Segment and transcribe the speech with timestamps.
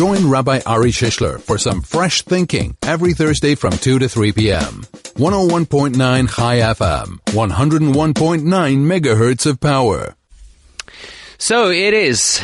[0.00, 4.86] Join Rabbi Ari Shishler for some fresh thinking every Thursday from 2 to 3 p.m.
[5.20, 5.94] 101.9
[6.34, 10.14] Chai FM, 101.9 megahertz of power.
[11.36, 12.42] So it is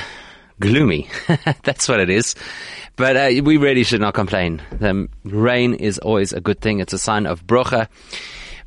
[0.61, 1.09] gloomy.
[1.63, 2.35] That's what it is.
[2.97, 4.61] But uh, we really should not complain.
[4.73, 6.81] The rain is always a good thing.
[6.81, 7.89] It's a sign of brocha.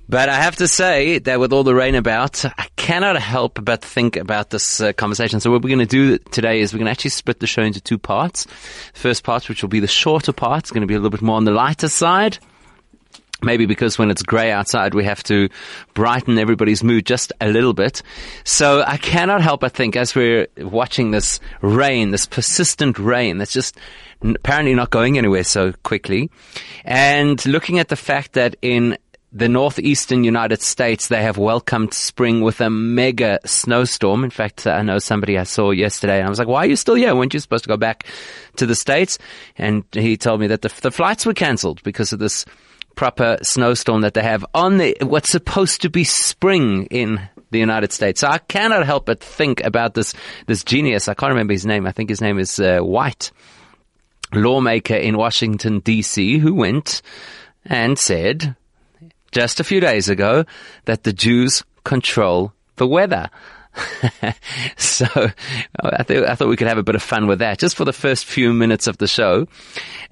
[0.10, 3.84] But I have to say that with all the rain about, I cannot help but
[3.84, 5.40] think about this uh, conversation.
[5.40, 7.62] So what we're going to do today is we're going to actually split the show
[7.62, 8.48] into two parts.
[8.96, 11.22] First part, which will be the shorter part, is going to be a little bit
[11.22, 12.40] more on the lighter side.
[13.44, 15.48] Maybe because when it's grey outside, we have to
[15.94, 18.02] brighten everybody's mood just a little bit.
[18.44, 23.54] So I cannot help but think as we're watching this rain, this persistent rain that's
[23.54, 23.78] just
[24.24, 26.32] apparently not going anywhere so quickly,
[26.84, 28.98] and looking at the fact that in
[29.32, 34.24] the northeastern United States, they have welcomed spring with a mega snowstorm.
[34.24, 36.76] In fact, I know somebody I saw yesterday and I was like, why are you
[36.76, 37.16] still here?
[37.16, 38.06] Weren't you supposed to go back
[38.56, 39.20] to the States?
[39.56, 42.44] And he told me that the, the flights were cancelled because of this
[42.96, 47.22] proper snowstorm that they have on the, what's supposed to be spring in
[47.52, 48.22] the United States.
[48.22, 50.14] So I cannot help but think about this,
[50.48, 51.08] this genius.
[51.08, 51.86] I can't remember his name.
[51.86, 53.32] I think his name is uh, White,
[54.34, 57.02] lawmaker in Washington DC who went
[57.66, 58.56] and said,
[59.32, 60.46] just a few days ago
[60.86, 63.30] that the Jews control the weather.
[64.78, 65.06] so
[65.84, 67.86] I, th- I, thought we could have a bit of fun with that just for
[67.86, 69.48] the first few minutes of the show.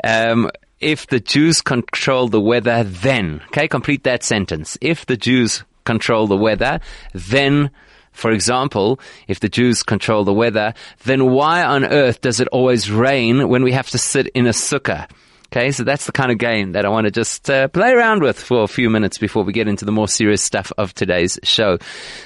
[0.03, 4.77] Um, if the Jews control the weather, then, okay, complete that sentence.
[4.79, 6.79] If the Jews control the weather,
[7.13, 7.71] then,
[8.11, 12.91] for example, if the Jews control the weather, then why on earth does it always
[12.91, 15.09] rain when we have to sit in a sukkah?
[15.57, 18.21] Okay, so that's the kind of game that I want to just uh, play around
[18.21, 21.39] with for a few minutes before we get into the more serious stuff of today's
[21.41, 21.79] show.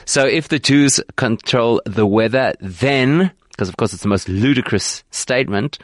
[0.04, 5.06] So if the Jews control the weather, then, because of course it's the most ludicrous
[5.12, 5.80] statement,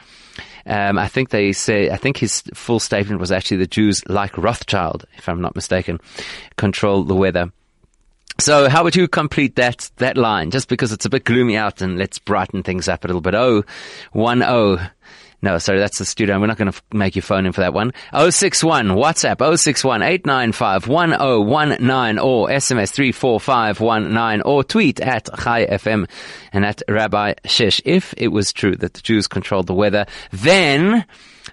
[0.66, 4.36] um, I think they say, I think his full statement was actually the Jews, like
[4.36, 6.00] Rothschild, if I'm not mistaken,
[6.56, 7.50] control the weather.
[8.40, 10.50] So how would you complete that, that line?
[10.50, 13.34] Just because it's a bit gloomy out and let's brighten things up a little bit.
[13.34, 13.64] Oh,
[14.12, 14.86] one oh.
[15.40, 16.40] No, sorry, that's the studio.
[16.40, 17.92] We're not going to f- make you phone in for that one.
[18.12, 26.08] 061 WhatsApp 061 895 1019 or SMS 34519 or tweet at Chai FM
[26.52, 27.80] and at Rabbi Shish.
[27.84, 31.04] If it was true that the Jews controlled the weather, then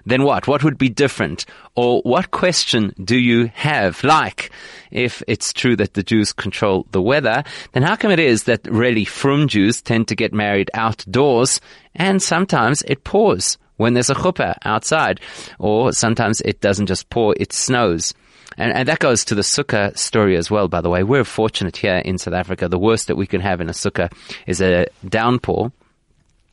[0.04, 0.46] then what?
[0.46, 1.46] What would be different?
[1.74, 4.02] Or what question do you have?
[4.04, 4.50] Like,
[4.90, 8.66] if it's true that the Jews control the weather, then how come it is that
[8.70, 11.60] really from Jews tend to get married outdoors
[11.94, 13.58] and sometimes it pours?
[13.76, 15.20] When there's a chuppah outside.
[15.58, 18.14] Or sometimes it doesn't just pour, it snows.
[18.58, 21.02] And, and, that goes to the sukkah story as well, by the way.
[21.02, 22.68] We're fortunate here in South Africa.
[22.68, 24.10] The worst that we can have in a sukkah
[24.46, 25.72] is a downpour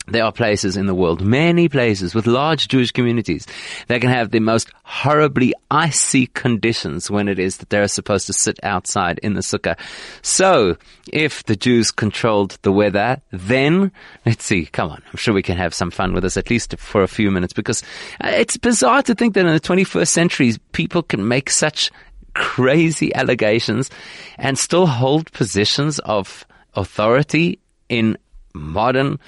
[0.08, 3.48] there are places in the world, many places with large Jewish communities
[3.88, 8.34] that can have the most horribly icy conditions when it is that they're supposed to
[8.34, 9.80] sit outside in the sukkah.
[10.22, 10.78] So,
[11.12, 13.92] if the Jews controlled the weather, then,
[14.26, 16.76] let's see, come on, I'm sure we can have some fun with this at least
[16.78, 17.82] for a few minutes because
[18.24, 21.92] uh, it's bizarre to think that in the 21st century people can make such
[22.34, 23.90] crazy allegations
[24.38, 27.60] and still hold positions of authority
[27.90, 28.18] in
[28.54, 29.20] modern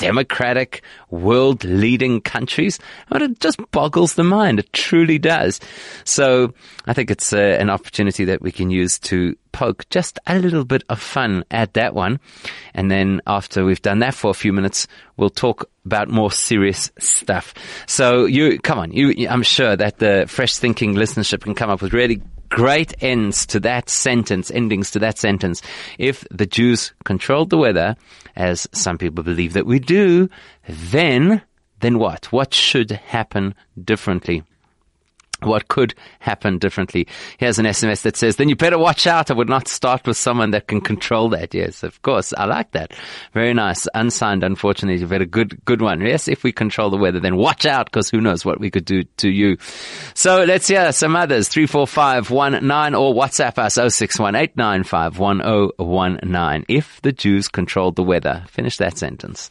[0.00, 2.80] democratic, world leading countries.
[3.08, 4.58] But it just boggles the mind.
[4.58, 5.60] It truly does.
[6.04, 6.52] So
[6.86, 10.64] I think it's uh, an opportunity that we can use to poke just a little
[10.64, 12.18] bit of fun at that one.
[12.74, 16.90] And then after we've done that for a few minutes, we'll talk about more serious
[16.98, 17.54] stuff.
[17.86, 21.82] So you, come on, you, I'm sure that the fresh thinking listenership can come up
[21.82, 25.62] with really great ends to that sentence, endings to that sentence.
[25.98, 27.96] If the Jews controlled the weather,
[28.36, 30.28] as some people believe that we do,
[30.68, 31.42] then,
[31.80, 32.30] then what?
[32.32, 34.42] What should happen differently?
[35.44, 37.06] What could happen differently.
[37.38, 39.30] Here's an SMS that says, then you better watch out.
[39.30, 41.52] I would not start with someone that can control that.
[41.54, 42.32] Yes, of course.
[42.36, 42.92] I like that.
[43.32, 43.88] Very nice.
[43.94, 45.00] Unsigned, unfortunately.
[45.00, 46.00] You've had a good, good one.
[46.00, 48.84] Yes, if we control the weather, then watch out because who knows what we could
[48.84, 49.56] do to you.
[50.14, 51.48] So let's hear some others.
[51.48, 56.64] 34519 or WhatsApp us 0618951019.
[56.68, 58.44] If the Jews controlled the weather.
[58.48, 59.50] Finish that sentence.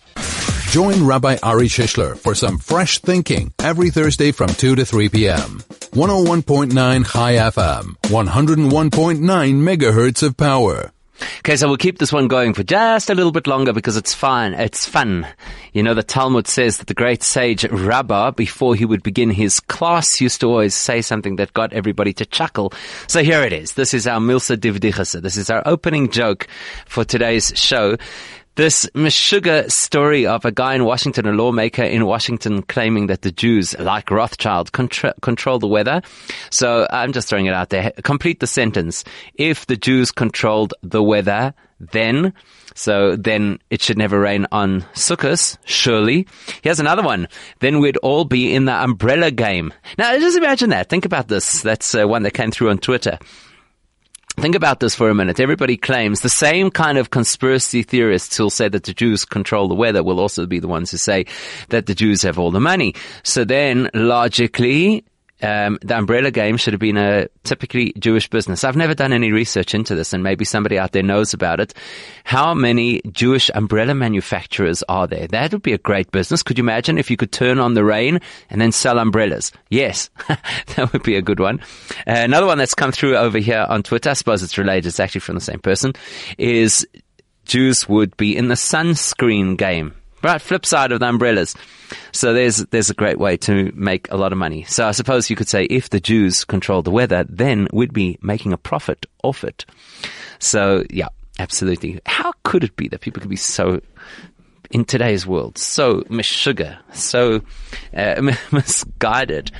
[0.69, 5.63] Join Rabbi Ari Shishler for some fresh thinking every Thursday from 2 to 3 p.m.
[5.93, 10.91] 101.9 Chai FM, 101.9 megahertz of power.
[11.39, 14.13] Okay, so we'll keep this one going for just a little bit longer because it's
[14.13, 14.53] fun.
[14.53, 15.27] It's fun.
[15.73, 19.59] You know, the Talmud says that the great sage Rabbah, before he would begin his
[19.59, 22.73] class, used to always say something that got everybody to chuckle.
[23.07, 23.73] So here it is.
[23.73, 25.21] This is our Milsa Divdichasa.
[25.21, 26.47] This is our opening joke
[26.85, 27.97] for today's show.
[28.59, 33.31] This Meshuggah story of a guy in Washington, a lawmaker in Washington, claiming that the
[33.31, 36.01] Jews, like Rothschild, control, control the weather.
[36.49, 37.93] So I'm just throwing it out there.
[38.03, 39.05] Complete the sentence.
[39.35, 42.33] If the Jews controlled the weather, then
[42.75, 46.27] so then it should never rain on Sukkot, surely.
[46.61, 47.29] Here's another one.
[47.59, 49.73] Then we'd all be in the umbrella game.
[49.97, 50.89] Now, just imagine that.
[50.89, 51.61] Think about this.
[51.61, 53.19] That's uh, one that came through on Twitter.
[54.39, 55.41] Think about this for a minute.
[55.41, 59.75] Everybody claims the same kind of conspiracy theorists who'll say that the Jews control the
[59.75, 61.25] weather will also be the ones who say
[61.67, 62.95] that the Jews have all the money.
[63.23, 65.03] So then, logically,
[65.41, 68.63] um, the umbrella game should have been a typically Jewish business.
[68.63, 71.73] I've never done any research into this, and maybe somebody out there knows about it.
[72.23, 75.27] How many Jewish umbrella manufacturers are there?
[75.27, 76.43] That would be a great business.
[76.43, 78.19] Could you imagine if you could turn on the rain
[78.49, 79.51] and then sell umbrellas?
[79.69, 81.59] Yes, that would be a good one.
[82.07, 84.99] Uh, another one that's come through over here on Twitter, I suppose it's related, it's
[84.99, 85.93] actually from the same person,
[86.37, 86.85] is
[87.45, 89.93] Jews would be in the sunscreen game.
[90.21, 91.55] Right, flip side of the umbrellas.
[92.11, 94.63] So there's there's a great way to make a lot of money.
[94.63, 98.17] So I suppose you could say if the Jews controlled the weather, then we'd be
[98.21, 99.65] making a profit off it.
[100.39, 101.07] So yeah,
[101.39, 102.01] absolutely.
[102.05, 103.81] How could it be that people could be so
[104.71, 107.41] in today's world so sugar, so
[107.95, 108.21] uh,
[108.51, 109.51] misguided?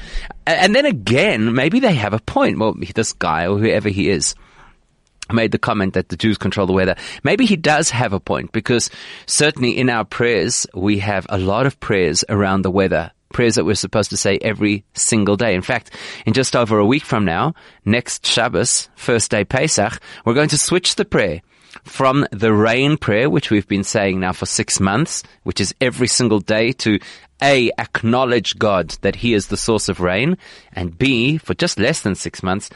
[0.45, 2.59] And then again, maybe they have a point.
[2.59, 4.35] Well, this guy or whoever he is
[5.31, 6.96] made the comment that the Jews control the weather.
[7.24, 8.90] Maybe he does have a point because
[9.26, 13.12] certainly in our prayers, we have a lot of prayers around the weather.
[13.34, 15.54] Prayers that we're supposed to say every single day.
[15.54, 15.92] In fact,
[16.26, 17.54] in just over a week from now,
[17.86, 21.42] next Shabbos, first day Pesach, we're going to switch the prayer
[21.84, 26.08] from the rain prayer, which we've been saying now for six months, which is every
[26.08, 27.00] single day to
[27.41, 30.38] a, acknowledge God that He is the source of rain,
[30.74, 32.69] and B, for just less than six months,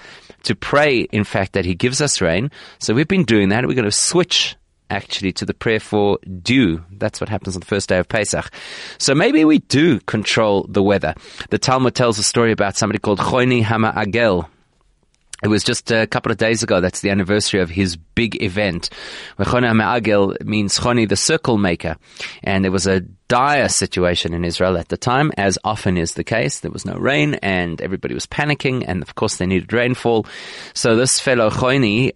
[0.43, 2.51] to pray, in fact, that He gives us rain.
[2.79, 3.65] So we've been doing that.
[3.65, 4.55] We're going to switch
[4.89, 6.83] actually to the prayer for dew.
[6.91, 8.51] That's what happens on the first day of Pesach.
[8.97, 11.15] So maybe we do control the weather.
[11.49, 14.47] The Talmud tells a story about somebody called Choni Hama Agel.
[15.43, 16.79] It was just a couple of days ago.
[16.79, 18.89] That's the anniversary of his big event.
[19.37, 21.97] Choni Agel means Choni, the circle maker.
[22.43, 26.23] And there was a dire situation in Israel at the time, as often is the
[26.23, 26.61] case.
[26.61, 28.85] There was no rain and everybody was panicking.
[28.87, 30.25] And of course they needed rainfall.
[30.73, 32.11] So this fellow Choni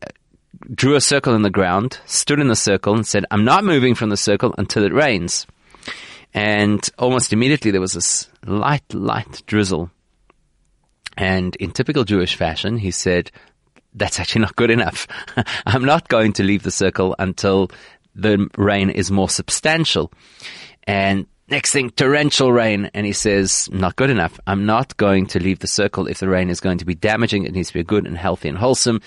[0.74, 3.94] drew a circle in the ground, stood in the circle and said, I'm not moving
[3.94, 5.45] from the circle until it rains.
[6.33, 9.91] And almost immediately there was this light, light drizzle
[11.17, 13.31] and in typical Jewish fashion, he said,
[13.93, 15.07] that's actually not good enough.
[15.65, 17.71] I'm not going to leave the circle until
[18.15, 20.11] the rain is more substantial.
[20.85, 22.91] And next thing, torrential rain.
[22.93, 24.39] And he says, not good enough.
[24.45, 27.45] I'm not going to leave the circle if the rain is going to be damaging.
[27.45, 29.01] It needs to be good and healthy and wholesome.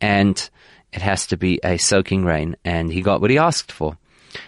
[0.00, 0.50] And
[0.92, 2.56] it has to be a soaking rain.
[2.64, 3.96] And he got what he asked for.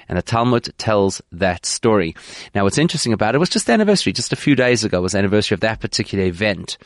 [0.09, 2.15] And the Talmud tells that story.
[2.55, 5.13] Now, what's interesting about it was just the anniversary, just a few days ago was
[5.13, 6.79] the anniversary of that particular event.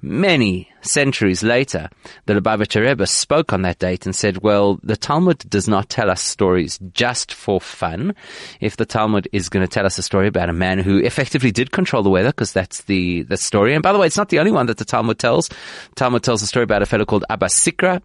[0.00, 1.90] Many centuries later,
[2.26, 6.10] the Lubavitcher Rebbe spoke on that date and said, well, the Talmud does not tell
[6.10, 8.14] us stories just for fun.
[8.60, 11.50] If the Talmud is going to tell us a story about a man who effectively
[11.50, 13.74] did control the weather, because that's the, the story.
[13.74, 15.50] And by the way, it's not the only one that the Talmud tells.
[15.96, 18.00] Talmud tells a story about a fellow called Abba Sikra,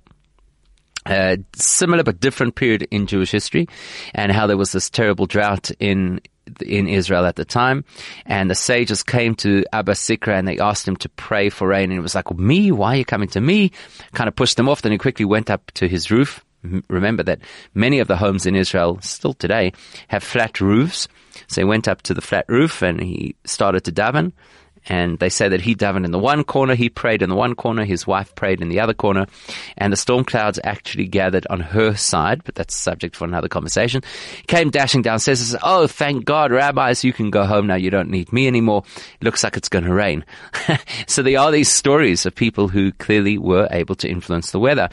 [1.07, 3.67] uh, similar but different period in Jewish history,
[4.13, 6.21] and how there was this terrible drought in
[6.61, 7.83] in Israel at the time,
[8.25, 11.85] and the sages came to Abba Sikra and they asked him to pray for rain,
[11.85, 12.71] and he was like, "Me?
[12.71, 13.71] Why are you coming to me?"
[14.13, 14.81] Kind of pushed them off.
[14.81, 16.43] Then he quickly went up to his roof.
[16.89, 17.39] Remember that
[17.73, 19.71] many of the homes in Israel still today
[20.07, 21.07] have flat roofs.
[21.47, 24.33] So he went up to the flat roof and he started to daven.
[24.89, 27.55] And they say that he davened in the one corner, he prayed in the one
[27.55, 29.27] corner, his wife prayed in the other corner,
[29.77, 34.01] and the storm clouds actually gathered on her side, but that's subject for another conversation.
[34.47, 37.75] Came dashing downstairs says, Oh, thank God, rabbis, you can go home now.
[37.75, 38.83] You don't need me anymore.
[39.21, 40.25] Looks like it's going to rain.
[41.07, 44.89] so there are these stories of people who clearly were able to influence the weather.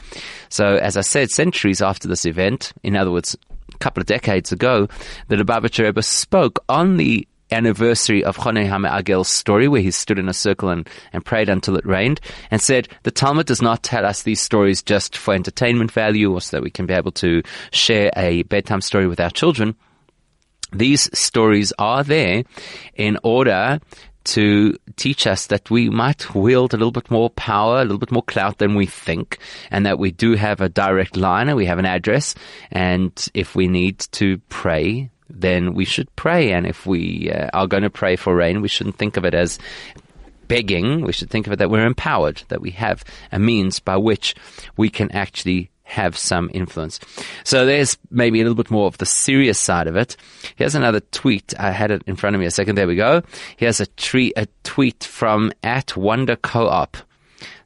[0.49, 3.35] So as I said, centuries after this event, in other words,
[3.73, 4.87] a couple of decades ago,
[5.27, 10.29] the Lubavitcher Rebbe spoke on the anniversary of Choni Agel's story, where he stood in
[10.29, 12.19] a circle and, and prayed until it rained,
[12.51, 16.41] and said, the Talmud does not tell us these stories just for entertainment value or
[16.41, 19.75] so that we can be able to share a bedtime story with our children.
[20.73, 22.43] These stories are there
[22.95, 23.79] in order
[24.25, 28.11] to teach us that we might wield a little bit more power, a little bit
[28.11, 29.37] more clout than we think,
[29.69, 32.33] and that we do have a direct line and we have an address.
[32.71, 36.51] And if we need to pray, then we should pray.
[36.51, 39.33] And if we uh, are going to pray for rain, we shouldn't think of it
[39.33, 39.59] as
[40.47, 41.01] begging.
[41.01, 44.35] We should think of it that we're empowered, that we have a means by which
[44.77, 46.99] we can actually have some influence.
[47.43, 50.17] So there's maybe a little bit more of the serious side of it.
[50.55, 51.53] Here's another tweet.
[51.59, 52.75] I had it in front of me a second.
[52.75, 53.21] There we go.
[53.55, 56.97] Here's a, tre- a tweet from at Wonder Co-op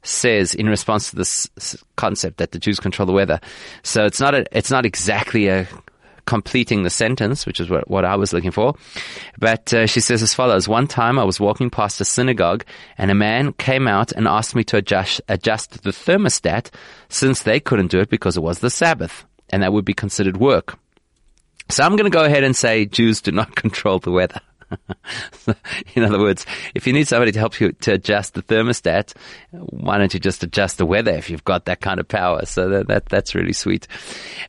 [0.02, 1.48] says in response to this
[1.96, 3.40] concept that the Jews control the weather.
[3.82, 5.66] So it's not a, it's not exactly a
[6.30, 8.76] completing the sentence, which is what, what I was looking for.
[9.40, 12.64] But uh, she says as follows: One time I was walking past a synagogue,
[12.96, 16.70] and a man came out and asked me to adjust adjust the thermostat,
[17.08, 20.36] since they couldn't do it because it was the Sabbath, and that would be considered
[20.36, 20.78] work.
[21.68, 24.40] So I'm going to go ahead and say Jews do not control the weather.
[25.94, 29.14] in other words, if you need somebody to help you to adjust the thermostat,
[29.50, 32.44] why don't you just adjust the weather if you've got that kind of power?
[32.46, 33.86] So that, that that's really sweet.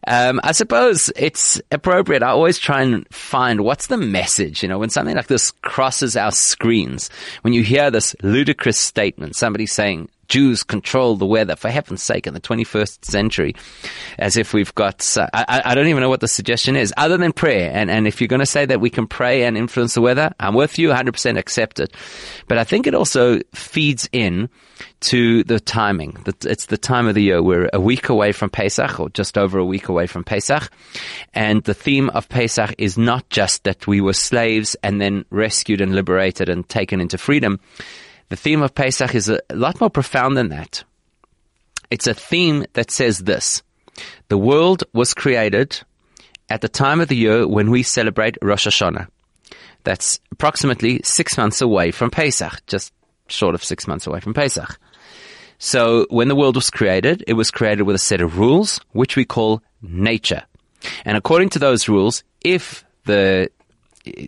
[0.07, 2.23] Um, I suppose it's appropriate.
[2.23, 4.63] I always try and find what's the message.
[4.63, 7.09] You know, when something like this crosses our screens,
[7.41, 12.25] when you hear this ludicrous statement, somebody saying Jews control the weather, for heaven's sake,
[12.25, 13.53] in the 21st century,
[14.17, 17.17] as if we've got, uh, I, I, don't even know what the suggestion is, other
[17.17, 17.69] than prayer.
[17.73, 20.33] And, and if you're going to say that we can pray and influence the weather,
[20.39, 21.93] I'm with you, 100% accept it.
[22.47, 24.47] But I think it also feeds in
[25.01, 26.17] to the timing.
[26.45, 27.43] It's the time of the year.
[27.43, 30.71] We're a week away from Pesach, or just over a week away from Pesach.
[31.33, 35.81] And the theme of Pesach is not just that we were slaves and then rescued
[35.81, 37.59] and liberated and taken into freedom
[38.31, 40.85] the theme of Pesach is a lot more profound than that.
[41.89, 43.61] It's a theme that says this.
[44.29, 45.77] The world was created
[46.49, 49.09] at the time of the year when we celebrate Rosh Hashanah.
[49.83, 52.93] That's approximately six months away from Pesach, just
[53.27, 54.79] short of six months away from Pesach.
[55.59, 59.17] So when the world was created, it was created with a set of rules, which
[59.17, 60.43] we call nature.
[61.03, 63.51] And according to those rules, if the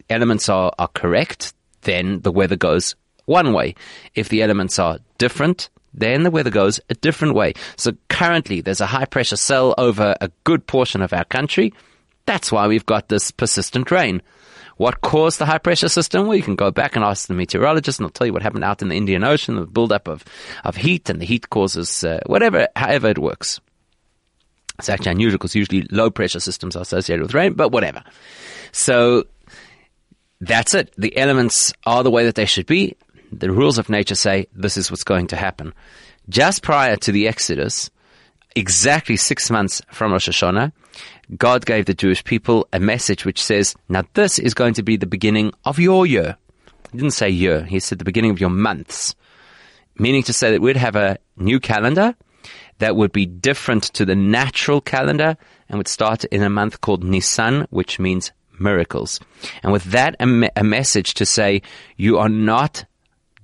[0.09, 2.95] elements are, are correct, then the weather goes
[3.25, 3.75] one way.
[4.15, 7.53] If the elements are different, then the weather goes a different way.
[7.77, 11.73] So currently there's a high pressure cell over a good portion of our country.
[12.25, 14.21] That's why we've got this persistent rain.
[14.77, 16.25] What caused the high pressure system?
[16.25, 18.63] Well, you can go back and ask the meteorologist and they'll tell you what happened
[18.63, 20.25] out in the Indian Ocean, the buildup of,
[20.63, 23.59] of heat and the heat causes, uh, whatever, however it works.
[24.79, 28.03] It's actually unusual because usually low pressure systems are associated with rain, but whatever.
[28.71, 29.25] So
[30.41, 30.91] that's it.
[30.97, 32.95] The elements are the way that they should be
[33.39, 35.73] the rules of nature say this is what's going to happen.
[36.29, 37.89] Just prior to the Exodus,
[38.55, 40.71] exactly six months from Rosh Hashanah,
[41.37, 44.97] God gave the Jewish people a message which says, now this is going to be
[44.97, 46.37] the beginning of your year.
[46.91, 49.15] He didn't say year, he said the beginning of your months.
[49.97, 52.15] Meaning to say that we'd have a new calendar
[52.79, 55.37] that would be different to the natural calendar
[55.69, 59.19] and would start in a month called Nisan, which means miracles.
[59.63, 61.61] And with that, a, me- a message to say,
[61.97, 62.85] you are not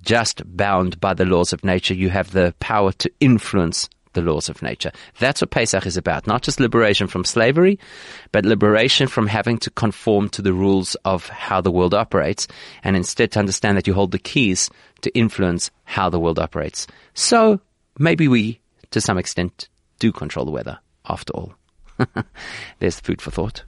[0.03, 1.94] just bound by the laws of nature.
[1.94, 4.91] You have the power to influence the laws of nature.
[5.20, 6.27] That's what Pesach is about.
[6.27, 7.79] Not just liberation from slavery,
[8.32, 12.48] but liberation from having to conform to the rules of how the world operates,
[12.84, 14.70] and instead to understand that you hold the keys
[15.01, 16.88] to influence how the world operates.
[17.13, 17.62] So
[17.98, 18.60] maybe we,
[18.91, 21.53] to some extent, do control the weather after all.
[22.79, 23.63] There's food for thought.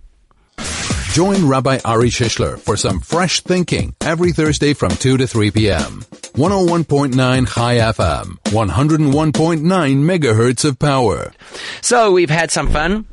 [1.13, 6.06] Join Rabbi Ari Shishler for some fresh thinking every Thursday from 2 to 3 p.m.
[6.36, 11.34] 101.9 Chai FM, 101.9 megahertz of power.
[11.82, 13.06] So we've had some fun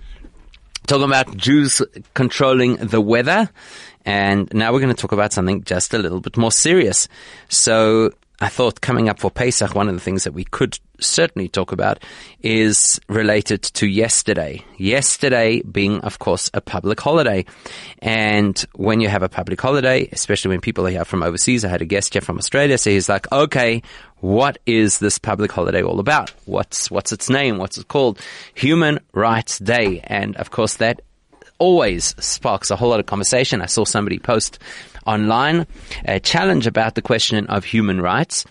[0.87, 1.83] talking about Jews
[2.15, 3.51] controlling the weather.
[4.05, 7.09] And now we're going to talk about something just a little bit more serious.
[7.49, 11.49] So I thought coming up for Pesach, one of the things that we could certainly
[11.49, 12.03] talk about
[12.43, 14.65] is related to yesterday.
[14.77, 17.45] Yesterday being, of course, a public holiday.
[18.01, 21.69] And when you have a public holiday, especially when people are here from overseas, I
[21.69, 23.83] had a guest here from Australia, so he's like, okay,
[24.21, 26.31] what is this public holiday all about?
[26.45, 27.59] What's, what's its name?
[27.59, 28.21] What's it called?
[28.55, 30.01] Human Rights Day.
[30.05, 31.03] And of course that
[31.59, 33.63] always sparks a whole lot of conversation.
[33.63, 34.59] I saw somebody post
[35.07, 35.67] online
[36.05, 38.45] a challenge about the question of human rights,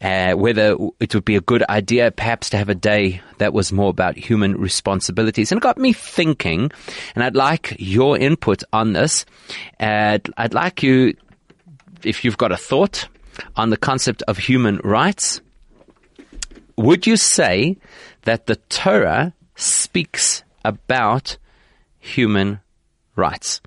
[0.00, 3.72] uh, whether it would be a good idea perhaps to have a day that was
[3.72, 5.50] more about human responsibilities.
[5.50, 6.70] And it got me thinking,
[7.14, 9.26] and I'd like your input on this.
[9.80, 11.16] Uh, I'd like you,
[12.04, 13.08] if you've got a thought
[13.56, 15.40] on the concept of human rights,
[16.76, 17.76] would you say
[18.22, 21.36] that the Torah speaks about
[22.04, 22.60] human
[23.16, 23.60] rights.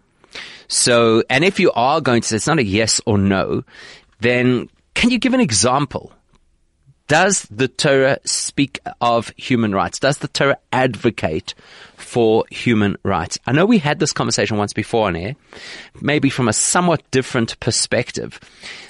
[0.67, 3.63] So, and if you are going to say it's not a yes or no,
[4.19, 6.11] then can you give an example?
[7.07, 9.99] Does the Torah speak of human rights?
[9.99, 11.55] Does the Torah advocate
[12.07, 13.37] for human rights.
[13.45, 15.35] I know we had this conversation once before on air,
[15.99, 18.39] maybe from a somewhat different perspective.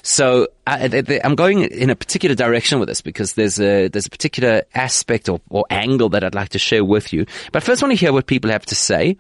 [0.04, 0.86] So I,
[1.24, 5.30] am going in a particular direction with this because there's a there's a particular aspect
[5.30, 7.26] or, or angle that I'd like to share with you.
[7.52, 9.18] But first, I want to hear what people have to say.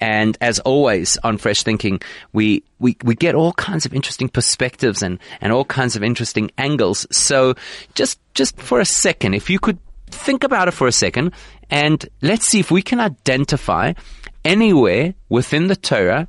[0.00, 2.00] And as always on Fresh Thinking,
[2.32, 6.50] we we, we get all kinds of interesting perspectives and, and all kinds of interesting
[6.58, 7.06] angles.
[7.12, 7.54] So
[7.94, 9.78] just just for a second, if you could
[10.10, 11.32] think about it for a second
[11.70, 13.92] and let's see if we can identify
[14.44, 16.26] anywhere within the Torah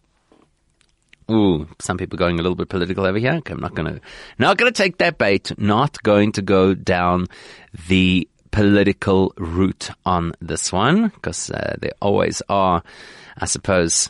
[1.30, 3.34] Ooh, some people going a little bit political over here.
[3.34, 4.02] Okay, I'm not going to,
[4.40, 5.52] not going to take that bait.
[5.58, 7.28] Not going to go down
[7.88, 12.82] the political route on this one because uh, there always are,
[13.38, 14.10] I suppose,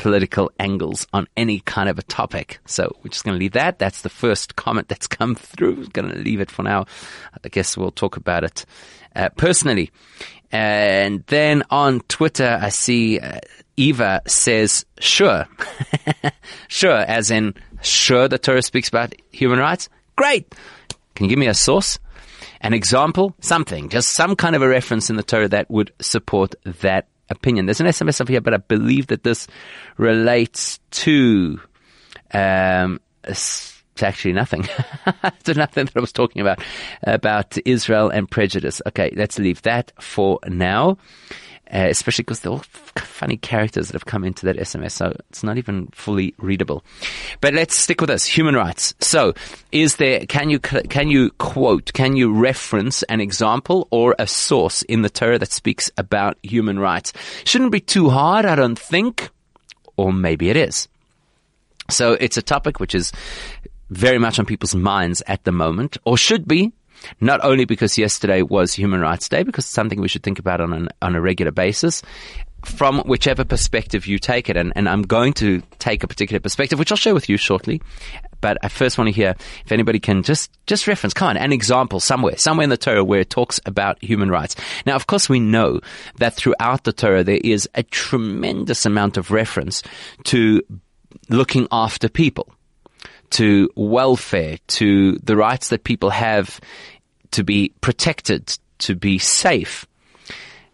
[0.00, 2.58] political angles on any kind of a topic.
[2.64, 3.78] So we're just going to leave that.
[3.78, 5.88] That's the first comment that's come through.
[5.88, 6.86] Going to leave it for now.
[7.44, 8.64] I guess we'll talk about it
[9.14, 9.90] uh, personally.
[10.50, 13.40] And then on Twitter, I see uh,
[13.76, 15.46] Eva says, sure.
[16.68, 19.90] sure, as in, sure the Torah speaks about human rights?
[20.16, 20.54] Great.
[21.14, 21.98] Can you give me a source?
[22.62, 23.34] An example?
[23.40, 23.90] Something.
[23.90, 27.66] Just some kind of a reference in the Torah that would support that opinion.
[27.66, 29.46] There's an SMS up here, but I believe that this
[29.96, 31.60] relates to,
[32.32, 33.00] um,
[34.02, 34.68] actually nothing.
[35.24, 36.62] it's nothing that I was talking about,
[37.02, 38.80] about Israel and prejudice.
[38.86, 40.98] Okay, let's leave that for now.
[41.72, 42.64] Uh, especially because they're all
[42.96, 46.82] funny characters that have come into that SMS, so it's not even fully readable.
[47.40, 48.92] But let's stick with this: human rights.
[48.98, 49.34] So,
[49.70, 50.26] is there?
[50.26, 51.92] Can you can you quote?
[51.92, 56.78] Can you reference an example or a source in the Torah that speaks about human
[56.80, 57.12] rights?
[57.44, 59.30] Shouldn't be too hard, I don't think,
[59.96, 60.88] or maybe it is.
[61.88, 63.12] So it's a topic which is
[63.90, 66.72] very much on people's minds at the moment, or should be,
[67.20, 70.60] not only because yesterday was Human Rights Day, because it's something we should think about
[70.60, 72.02] on, an, on a regular basis,
[72.64, 74.56] from whichever perspective you take it.
[74.56, 77.80] And, and I'm going to take a particular perspective, which I'll share with you shortly.
[78.40, 79.34] But I first want to hear
[79.64, 83.04] if anybody can just, just reference, come on, an example somewhere, somewhere in the Torah
[83.04, 84.56] where it talks about human rights.
[84.86, 85.80] Now, of course, we know
[86.16, 89.82] that throughout the Torah there is a tremendous amount of reference
[90.24, 90.62] to
[91.28, 92.52] looking after people
[93.30, 96.60] to welfare, to the rights that people have
[97.32, 99.86] to be protected, to be safe.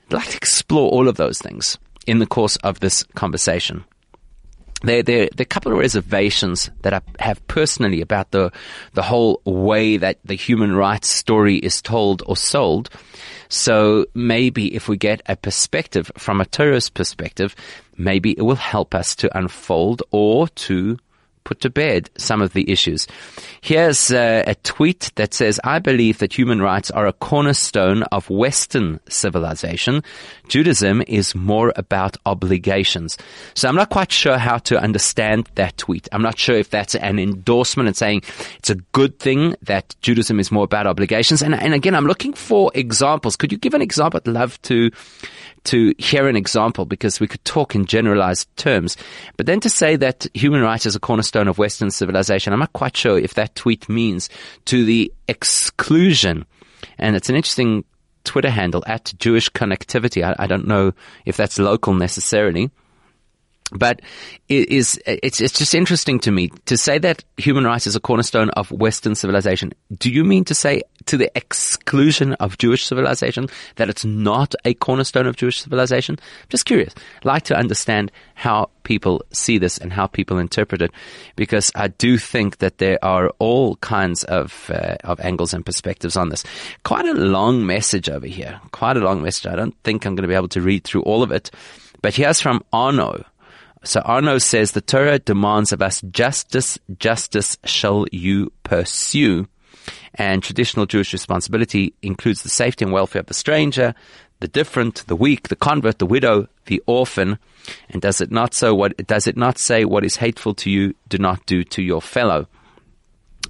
[0.07, 3.85] I'd like to explore all of those things in the course of this conversation.
[4.83, 8.53] There, there, there are a couple of reservations that I have personally about the,
[8.93, 12.91] the whole way that the human rights story is told or sold.
[13.49, 17.57] So maybe if we get a perspective from a Torah's perspective,
[17.97, 20.99] maybe it will help us to unfold or to
[21.47, 23.07] put to bed some of the issues.
[23.61, 28.29] Here's uh, a tweet that says, I believe that human rights are a cornerstone of
[28.29, 30.03] Western civilization.
[30.49, 33.17] Judaism is more about obligations.
[33.55, 36.09] So I'm not quite sure how to understand that tweet.
[36.11, 38.23] I'm not sure if that's an endorsement and saying
[38.59, 41.43] it's a good thing that Judaism is more about obligations.
[41.43, 43.37] And, and again, I'm looking for examples.
[43.37, 44.19] Could you give an example?
[44.19, 44.91] I'd love to
[45.67, 48.97] to hear an example because we could talk in generalized terms.
[49.37, 52.73] But then to say that human rights is a cornerstone of Western civilization, I'm not
[52.73, 54.29] quite sure if that tweet means
[54.67, 56.47] to the exclusion.
[56.99, 57.85] And it's an interesting
[58.25, 60.23] Twitter handle at Jewish Connectivity.
[60.23, 60.93] I, I don't know
[61.25, 62.71] if that's local necessarily.
[63.73, 64.01] But
[64.49, 68.01] it is it's it's just interesting to me to say that human rights is a
[68.01, 69.73] cornerstone of Western civilization.
[69.99, 74.75] Do you mean to say to the exclusion of Jewish civilization that it's not a
[74.75, 76.19] cornerstone of Jewish civilization?
[76.49, 76.95] Just curious.
[77.25, 80.93] Like to understand how people see this and how people interpret it,
[81.35, 86.17] because I do think that there are all kinds of uh, of angles and perspectives
[86.17, 86.45] on this.
[86.85, 88.61] Quite a long message over here.
[88.71, 89.47] Quite a long message.
[89.47, 91.51] I don't think I'm going to be able to read through all of it,
[92.01, 93.25] but here's from Arno
[93.87, 99.49] so Arno says the Torah demands of us justice, justice shall you pursue.
[100.15, 103.95] And traditional Jewish responsibility includes the safety and welfare of the stranger,
[104.41, 107.39] the different, the weak, the convert, the widow, the orphan.
[107.91, 110.95] And does it not so what does it not say what is hateful to you,
[111.09, 112.49] do not do to your fellow?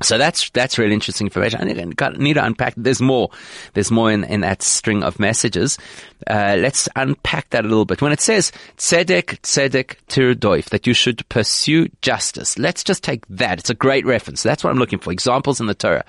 [0.02, 1.60] So that's that's really interesting information.
[1.60, 2.74] I need to unpack.
[2.76, 3.30] There's more.
[3.74, 5.78] There's more in, in that string of messages.
[6.26, 8.02] Uh, let's unpack that a little bit.
[8.02, 12.58] When it says tzedek tzedek tirdoif, that you should pursue justice.
[12.58, 13.58] Let's just take that.
[13.58, 14.42] It's a great reference.
[14.42, 15.12] That's what I'm looking for.
[15.12, 16.04] Examples in the Torah.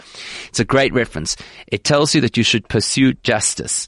[0.50, 1.38] It's a great reference.
[1.68, 3.88] It tells you that you should pursue justice.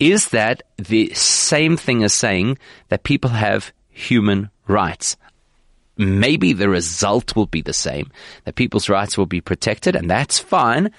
[0.00, 5.16] Is that the same thing as saying that people have human rights?
[5.96, 8.10] Maybe the result will be the same,
[8.44, 10.90] that people's rights will be protected, and that's fine.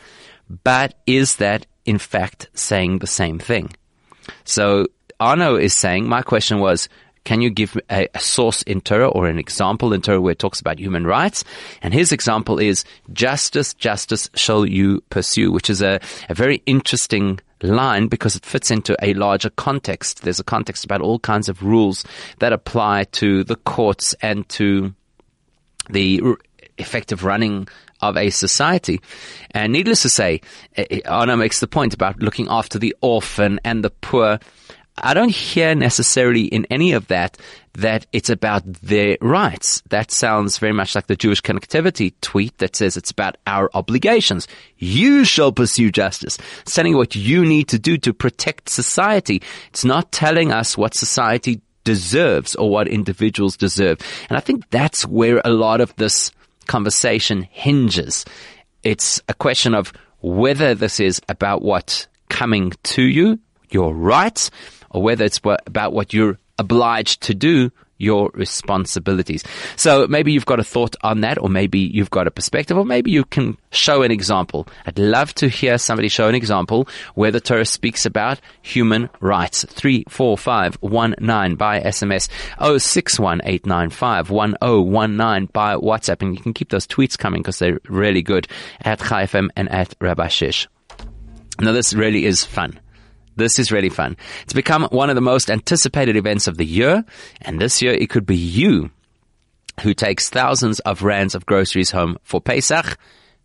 [0.63, 3.71] But is that in fact saying the same thing?
[4.43, 4.87] So
[5.19, 6.89] Arno is saying, my question was,
[7.23, 10.39] can you give a, a, source in Torah or an example in Torah where it
[10.39, 11.43] talks about human rights?
[11.81, 17.39] And his example is justice, justice shall you pursue, which is a, a very interesting
[17.65, 20.21] line because it fits into a larger context.
[20.23, 22.05] There's a context about all kinds of rules
[22.39, 24.93] that apply to the courts and to
[25.89, 26.21] the
[26.77, 27.67] effective running
[28.01, 28.99] of a society.
[29.51, 30.41] And needless to say,
[30.75, 34.39] eh, eh, Arno makes the point about looking after the orphan and the poor
[34.97, 37.37] I don't hear necessarily in any of that
[37.73, 39.83] that it's about their rights.
[39.89, 44.47] That sounds very much like the Jewish connectivity tweet that says it's about our obligations.
[44.77, 46.37] You shall pursue justice.
[46.61, 49.41] It's telling what you need to do to protect society.
[49.69, 53.99] It's not telling us what society deserves or what individuals deserve.
[54.29, 56.31] And I think that's where a lot of this
[56.67, 58.25] conversation hinges.
[58.83, 64.49] It's a question of whether this is about what's coming to you, your rights,
[64.95, 69.43] or whether it's about what you're obliged to do, your responsibilities.
[69.75, 72.85] So maybe you've got a thought on that, or maybe you've got a perspective, or
[72.85, 74.69] maybe you can show an example.
[74.85, 79.65] I'd love to hear somebody show an example where the Torah speaks about human rights.
[79.65, 82.29] 34519 by SMS,
[82.59, 88.47] 0618951019 by WhatsApp, and you can keep those tweets coming because they're really good
[88.81, 90.69] at Chai FM and at Rabbi Shish.
[91.59, 92.79] Now this really is fun.
[93.35, 94.17] This is really fun.
[94.43, 97.03] It's become one of the most anticipated events of the year,
[97.41, 98.91] and this year it could be you
[99.81, 102.97] who takes thousands of rands of groceries home for Pesach,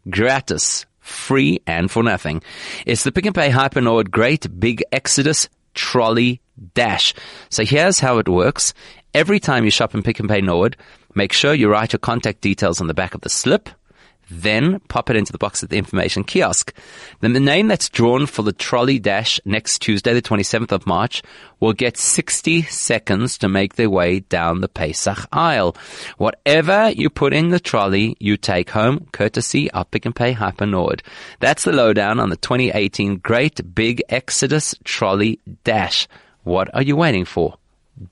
[0.08, 2.42] gratis, free, and for nothing.
[2.86, 6.40] It's the Pick and Pay Hypernord Great Big Exodus Trolley
[6.74, 7.14] Dash.
[7.48, 8.74] So here's how it works.
[9.12, 10.76] Every time you shop in Pick and Pay Nord,
[11.14, 13.68] make sure you write your contact details on the back of the slip
[14.30, 16.72] then pop it into the box at the information kiosk.
[17.20, 21.22] Then the name that's drawn for the trolley dash next Tuesday, the 27th of March,
[21.58, 25.76] will get 60 seconds to make their way down the Pesach aisle.
[26.16, 30.66] Whatever you put in the trolley, you take home, courtesy of Pick and Pay Hyper
[30.66, 31.02] Nord.
[31.40, 36.08] That's the lowdown on the 2018 Great Big Exodus Trolley Dash.
[36.44, 37.59] What are you waiting for?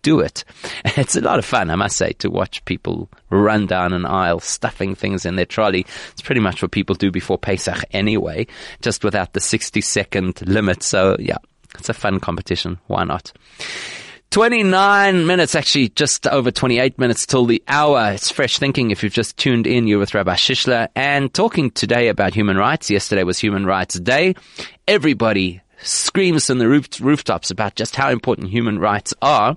[0.02, 0.44] Do it.
[0.98, 4.40] It's a lot of fun, I must say, to watch people run down an aisle
[4.40, 5.86] stuffing things in their trolley.
[6.10, 8.48] It's pretty much what people do before Pesach anyway,
[8.82, 10.82] just without the 60 second limit.
[10.82, 11.36] So yeah,
[11.78, 12.78] it's a fun competition.
[12.88, 13.32] Why not?
[14.30, 18.12] 29 minutes, actually just over 28 minutes till the hour.
[18.12, 18.90] It's fresh thinking.
[18.90, 22.90] If you've just tuned in, you're with Rabbi Shishler and talking today about human rights.
[22.90, 24.34] Yesterday was Human Rights Day.
[24.86, 29.56] Everybody screams in the roof, rooftops about just how important human rights are.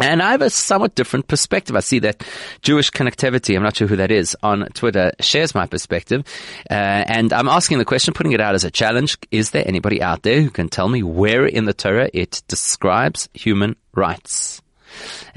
[0.00, 1.76] And I have a somewhat different perspective.
[1.76, 2.24] I see that
[2.62, 6.24] Jewish connectivity, I'm not sure who that is, on Twitter shares my perspective.
[6.70, 9.18] Uh, and I'm asking the question, putting it out as a challenge.
[9.30, 13.28] Is there anybody out there who can tell me where in the Torah it describes
[13.34, 14.62] human rights?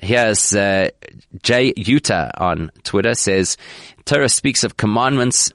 [0.02, 0.90] Here's uh,
[1.42, 3.58] Jay Utah on Twitter says,
[4.06, 5.52] Torah speaks of commandments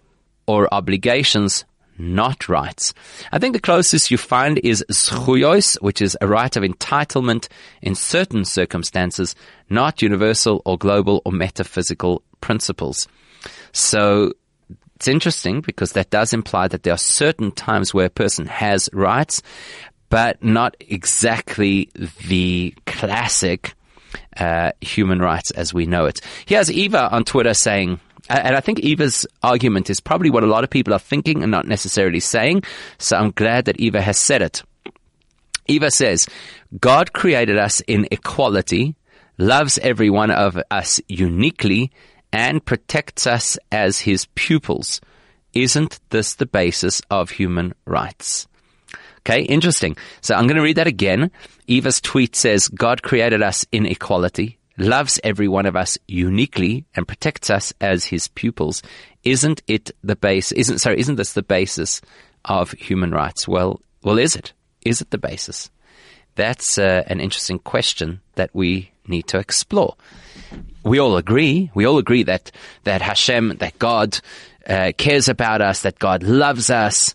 [0.47, 1.65] or obligations
[1.99, 2.95] not rights.
[3.33, 7.49] I think the closest you find is zchuyos, which is a right of entitlement
[7.83, 9.35] in certain circumstances,
[9.69, 13.09] not universal or global or metaphysical principles.
[13.73, 14.33] So
[14.97, 18.89] it's interesting because that does imply that there are certain times where a person has
[18.93, 19.43] rights,
[20.09, 21.91] but not exactly
[22.27, 23.75] the classic
[24.39, 26.21] uh, human rights as we know it.
[26.47, 30.65] Here's Eva on Twitter saying, and I think Eva's argument is probably what a lot
[30.65, 32.63] of people are thinking and not necessarily saying.
[32.99, 34.63] So I'm glad that Eva has said it.
[35.67, 36.27] Eva says,
[36.81, 38.97] God created us in equality,
[39.37, 41.93] loves every one of us uniquely,
[42.33, 45.01] and protects us as his pupils.
[45.53, 48.47] Isn't this the basis of human rights?
[49.21, 49.97] Okay, interesting.
[50.21, 51.31] So I'm going to read that again.
[51.67, 57.07] Eva's tweet says, God created us in equality, loves every one of us uniquely, and
[57.07, 58.83] protects us as his pupils.
[59.25, 62.01] Isn't it the base, isn't, sorry, isn't this the basis
[62.45, 63.47] of human rights?
[63.47, 64.53] Well, well, is it?
[64.85, 65.71] Is it the basis?
[66.37, 69.97] That's uh, an interesting question that we need to explore.
[70.85, 71.71] We all agree.
[71.75, 72.53] We all agree that
[72.85, 74.21] that Hashem, that God
[74.67, 77.15] uh, cares about us, that God loves us.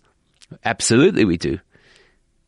[0.65, 1.59] Absolutely, we do.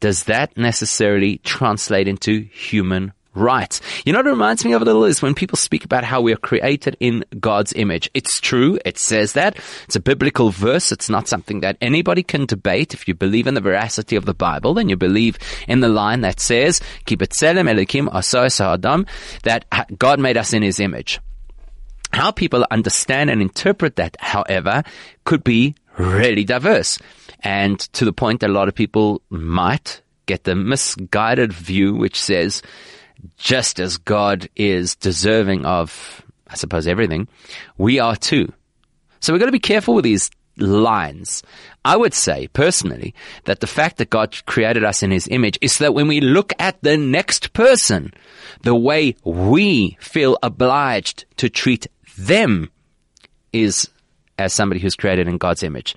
[0.02, 3.82] Does that necessarily translate into human rights.
[4.06, 6.22] You know what it reminds me of a little is when people speak about how
[6.22, 8.10] we are created in God's image.
[8.14, 8.80] It's true.
[8.86, 9.58] It says that.
[9.84, 10.92] It's a biblical verse.
[10.92, 12.94] It's not something that anybody can debate.
[12.94, 16.22] If you believe in the veracity of the Bible, then you believe in the line
[16.22, 18.10] that says, Elokim
[18.62, 19.06] Adam,
[19.44, 21.20] that God made us in his image.
[22.14, 24.84] How people understand and interpret that, however,
[25.26, 26.98] could be really diverse.
[27.42, 32.20] And to the point that a lot of people might get the misguided view which
[32.20, 32.62] says
[33.38, 37.28] just as God is deserving of, I suppose, everything,
[37.78, 38.52] we are too.
[39.20, 41.44] So we've got to be careful with these lines.
[41.84, 43.14] I would say personally
[43.46, 46.54] that the fact that God created us in his image is that when we look
[46.60, 48.14] at the next person,
[48.62, 52.72] the way we feel obliged to treat them
[53.52, 53.90] is
[54.38, 55.96] as somebody who's created in God's image.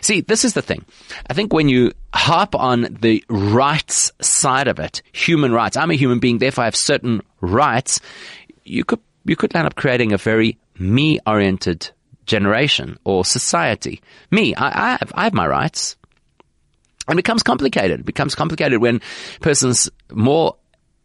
[0.00, 0.84] See, this is the thing.
[1.28, 5.96] I think when you harp on the rights side of it, human rights, I'm a
[5.96, 8.00] human being, therefore I have certain rights,
[8.64, 11.90] you could, you could end up creating a very me oriented
[12.26, 14.00] generation or society.
[14.30, 15.96] Me, I, I, have, I have my rights.
[17.06, 18.00] And it becomes complicated.
[18.00, 19.02] It becomes complicated when
[19.40, 20.56] persons more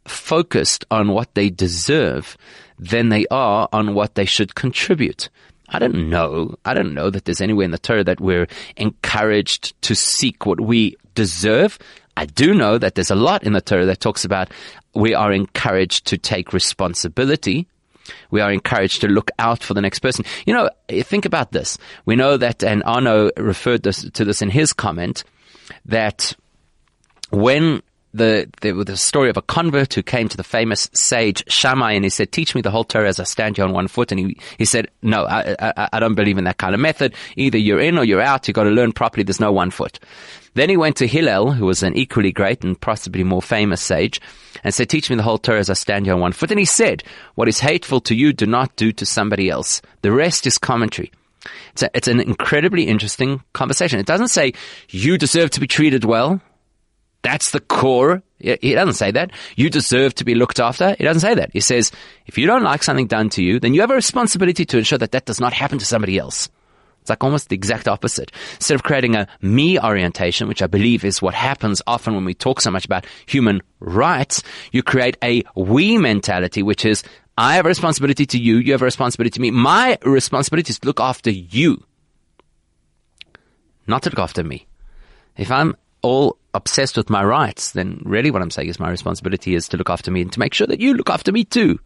[0.05, 2.37] focused on what they deserve
[2.79, 5.29] than they are on what they should contribute.
[5.71, 6.55] I don't know.
[6.65, 10.59] I don't know that there's anywhere in the Torah that we're encouraged to seek what
[10.59, 11.77] we deserve.
[12.17, 14.51] I do know that there's a lot in the Torah that talks about
[14.93, 17.67] we are encouraged to take responsibility.
[18.31, 20.25] We are encouraged to look out for the next person.
[20.45, 21.77] You know, think about this.
[22.05, 25.23] We know that, and Arno referred this, to this in his comment,
[25.85, 26.35] that
[27.29, 31.93] when the, the, the story of a convert who came to the famous sage Shammai
[31.93, 34.11] and he said, teach me the whole Torah as I stand here on one foot.
[34.11, 37.13] And he, he said, no, I, I, I don't believe in that kind of method.
[37.35, 38.47] Either you're in or you're out.
[38.47, 39.23] You've got to learn properly.
[39.23, 39.99] There's no one foot.
[40.55, 44.19] Then he went to Hillel, who was an equally great and possibly more famous sage,
[44.63, 46.49] and said, teach me the whole Torah as I stand here on one foot.
[46.49, 47.03] And he said,
[47.35, 49.81] what is hateful to you, do not do to somebody else.
[50.01, 51.11] The rest is commentary.
[51.73, 53.99] It's, a, it's an incredibly interesting conversation.
[53.99, 54.53] It doesn't say
[54.89, 56.41] you deserve to be treated well.
[57.21, 58.23] That's the core.
[58.39, 59.31] He doesn't say that.
[59.57, 60.95] You deserve to be looked after.
[60.97, 61.51] He doesn't say that.
[61.51, 61.91] He says,
[62.25, 64.97] if you don't like something done to you, then you have a responsibility to ensure
[64.97, 66.47] that that does not happen to somebody else.
[67.01, 68.31] It's like almost the exact opposite.
[68.55, 72.33] Instead of creating a me orientation, which I believe is what happens often when we
[72.33, 77.03] talk so much about human rights, you create a we mentality, which is,
[77.37, 79.51] I have a responsibility to you, you have a responsibility to me.
[79.51, 81.83] My responsibility is to look after you,
[83.87, 84.67] not to look after me.
[85.37, 89.55] If I'm all obsessed with my rights, then really what I'm saying is my responsibility
[89.55, 91.79] is to look after me and to make sure that you look after me too.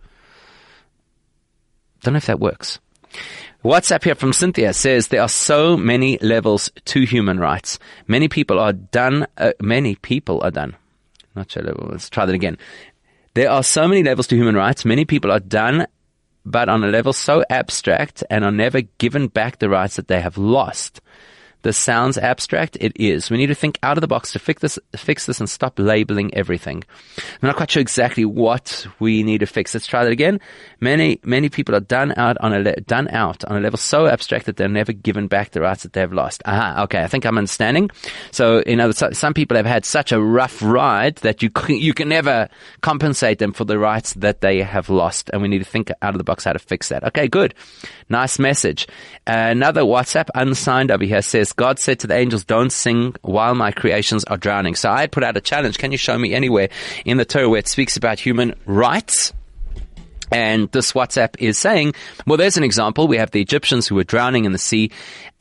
[2.01, 2.79] Don't know if that works.
[3.63, 7.79] WhatsApp here from Cynthia says there are so many levels to human rights.
[8.07, 9.25] Many people are done.
[9.37, 10.75] Uh, many people are done.
[11.35, 11.63] Not sure.
[11.63, 12.57] Let's try that again.
[13.35, 14.85] There are so many levels to human rights.
[14.85, 15.87] Many people are done,
[16.45, 20.19] but on a level so abstract and are never given back the rights that they
[20.19, 21.01] have lost.
[21.63, 22.77] This sounds abstract.
[22.79, 23.31] It is.
[23.31, 25.79] We need to think out of the box to fix this, fix this and stop
[25.79, 26.83] labeling everything.
[27.17, 29.73] I'm not quite sure exactly what we need to fix.
[29.73, 30.41] Let's try that again.
[30.81, 34.07] Many, many people are done out on a, le- done out on a level so
[34.07, 36.43] abstract that they're never given back the rights that they've lost.
[36.45, 36.83] Aha.
[36.83, 37.01] Okay.
[37.01, 37.89] I think I'm understanding.
[38.31, 42.09] So, you know, some people have had such a rough ride that you you can
[42.09, 42.49] never
[42.81, 45.29] compensate them for the rights that they have lost.
[45.31, 47.05] And we need to think out of the box how to fix that.
[47.05, 47.29] Okay.
[47.29, 47.53] Good.
[48.09, 48.85] Nice message.
[49.25, 53.55] Uh, another WhatsApp unsigned over here says, God said to the angels, don't sing while
[53.55, 54.75] my creations are drowning.
[54.75, 55.77] So I put out a challenge.
[55.77, 56.69] Can you show me anywhere
[57.05, 59.33] in the Torah where it speaks about human rights?
[60.31, 61.93] And this WhatsApp is saying,
[62.25, 63.07] well, there's an example.
[63.07, 64.89] We have the Egyptians who were drowning in the sea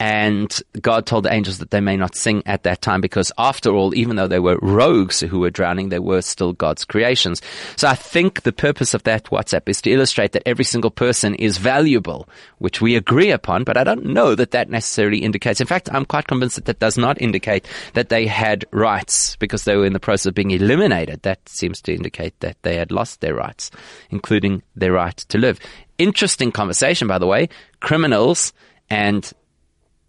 [0.03, 3.71] and God told the angels that they may not sing at that time because after
[3.71, 7.41] all, even though they were rogues who were drowning, they were still God's creations.
[7.77, 11.37] So I think the purpose of that WhatsApp is to illustrate that every single person
[11.37, 15.61] is valuable, which we agree upon, but I don't know that that necessarily indicates.
[15.61, 19.63] In fact, I'm quite convinced that that does not indicate that they had rights because
[19.63, 21.23] they were in the process of being eliminated.
[21.23, 23.71] That seems to indicate that they had lost their rights,
[24.11, 25.61] including their right to live.
[25.97, 27.51] Interesting conversation, by the way.
[27.79, 28.53] Criminals
[28.91, 29.33] and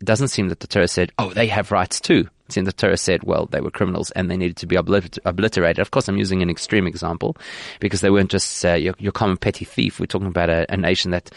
[0.03, 2.27] it doesn't seem that the Torah said, oh, they have rights too.
[2.47, 5.17] It seemed the Torah said, well, they were criminals and they needed to be obliter-
[5.23, 5.79] obliterated.
[5.79, 7.37] Of course, I'm using an extreme example
[7.79, 10.01] because they weren't just uh, your, your, common petty thief.
[10.01, 11.31] We're talking about a, a nation that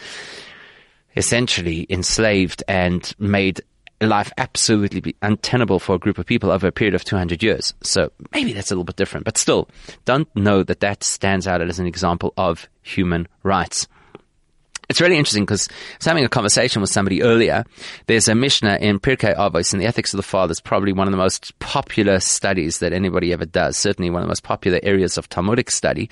[1.15, 3.61] essentially enslaved and made
[4.01, 7.73] life absolutely untenable for a group of people over a period of 200 years.
[7.83, 9.69] So maybe that's a little bit different, but still,
[10.03, 13.87] don't know that that stands out as an example of human rights.
[14.89, 17.65] It's really interesting because I was having a conversation with somebody earlier.
[18.05, 21.11] There's a Mishnah in Pirkei Avos in the Ethics of the Fathers, probably one of
[21.11, 23.75] the most popular studies that anybody ever does.
[23.75, 26.09] Certainly one of the most popular areas of Talmudic study.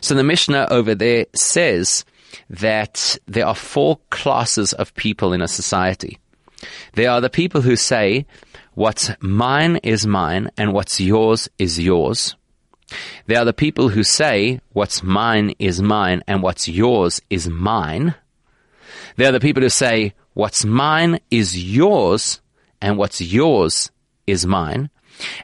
[0.00, 2.04] So the Mishnah over there says
[2.50, 6.18] that there are four classes of people in a society.
[6.94, 8.26] There are the people who say,
[8.74, 12.34] what's mine is mine and what's yours is yours.
[13.26, 18.14] They are the people who say, what's mine is mine and what's yours is mine.
[19.16, 22.40] They are the people who say, what's mine is yours
[22.80, 23.90] and what's yours
[24.26, 24.90] is mine.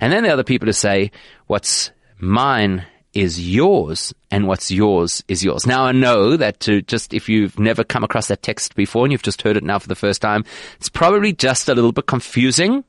[0.01, 1.11] And then there are the people who say,
[1.47, 5.67] what's mine is yours and what's yours is yours.
[5.67, 9.13] Now I know that to just, if you've never come across that text before and
[9.13, 10.45] you've just heard it now for the first time,
[10.77, 12.85] it's probably just a little bit confusing.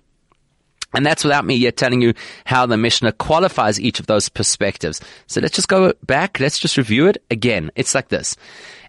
[0.94, 2.14] And that's without me yet telling you
[2.46, 5.02] how the Mishnah qualifies each of those perspectives.
[5.28, 6.40] So let's just go back.
[6.40, 7.72] Let's just review it again.
[7.76, 8.36] It's like this.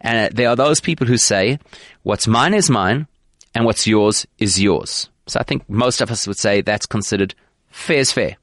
[0.00, 1.58] And uh, there are those people who say,
[2.02, 3.06] what's mine is mine
[3.54, 5.08] and what's yours is yours.
[5.26, 7.34] So I think most of us would say that's considered
[7.70, 8.36] fair is fair.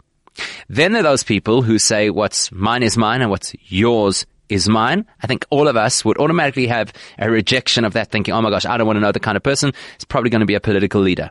[0.69, 4.67] Then there are those people who say what's mine is mine and what's yours is
[4.67, 5.05] mine.
[5.21, 8.49] I think all of us would automatically have a rejection of that thinking, oh my
[8.49, 9.71] gosh, I don't want to know the kind of person.
[9.95, 11.29] It's probably going to be a political leader.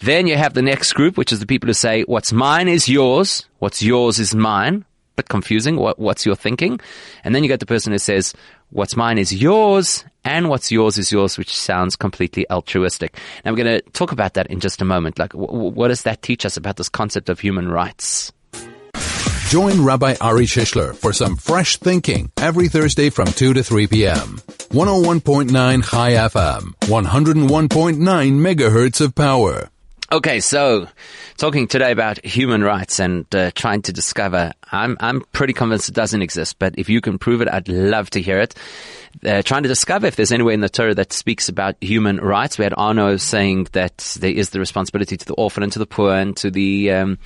[0.00, 2.88] Then you have the next group, which is the people who say, what's mine is
[2.88, 4.84] yours, what's yours is mine.
[5.16, 5.76] Bit confusing.
[5.76, 6.78] What, what's your thinking?
[7.24, 8.34] And then you get the person who says,
[8.68, 13.18] what's mine is yours, and what's yours is yours, which sounds completely altruistic.
[13.42, 15.18] Now we're going to talk about that in just a moment.
[15.18, 18.30] Like, w- what does that teach us about this concept of human rights?
[19.48, 24.40] Join Rabbi Ari Shishler for some fresh thinking every Thursday from 2 to 3 p.m.
[24.70, 29.70] 101.9 Chai FM, 101.9 megahertz of power.
[30.10, 30.88] Okay, so
[31.36, 35.94] talking today about human rights and uh, trying to discover, I'm I'm pretty convinced it
[35.94, 38.54] doesn't exist, but if you can prove it, I'd love to hear it.
[39.24, 42.58] Uh, trying to discover if there's anywhere in the Torah that speaks about human rights.
[42.58, 45.86] We had Arno saying that there is the responsibility to the orphan and to the
[45.86, 47.18] poor and to the um,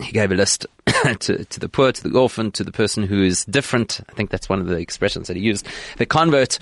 [0.00, 0.66] he gave a list
[1.20, 4.00] to, to the poor, to the orphan, to the person who is different.
[4.08, 5.66] I think that's one of the expressions that he used.
[5.96, 6.58] The convert.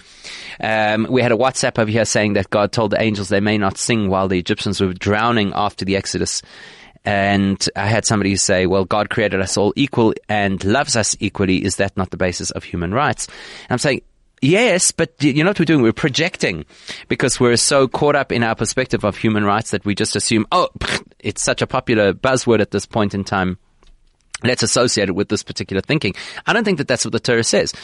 [0.61, 3.59] Um, we had a WhatsApp over here saying that God told the angels they may
[3.59, 6.43] not sing while the Egyptians were drowning after the Exodus.
[7.05, 11.65] And I had somebody say, well, God created us all equal and loves us equally.
[11.65, 13.27] Is that not the basis of human rights?
[13.27, 14.03] And I'm saying,
[14.43, 15.83] Yes, but you know what we're doing?
[15.83, 16.67] We're projecting
[17.09, 20.47] because we're so caught up in our perspective of human rights that we just assume,
[20.53, 20.69] oh,
[21.27, 23.59] it's such a popular buzzword at this point in time.
[24.45, 26.15] Let's associate it with this particular thinking.
[26.47, 27.75] I don't think that that's what the Torah says.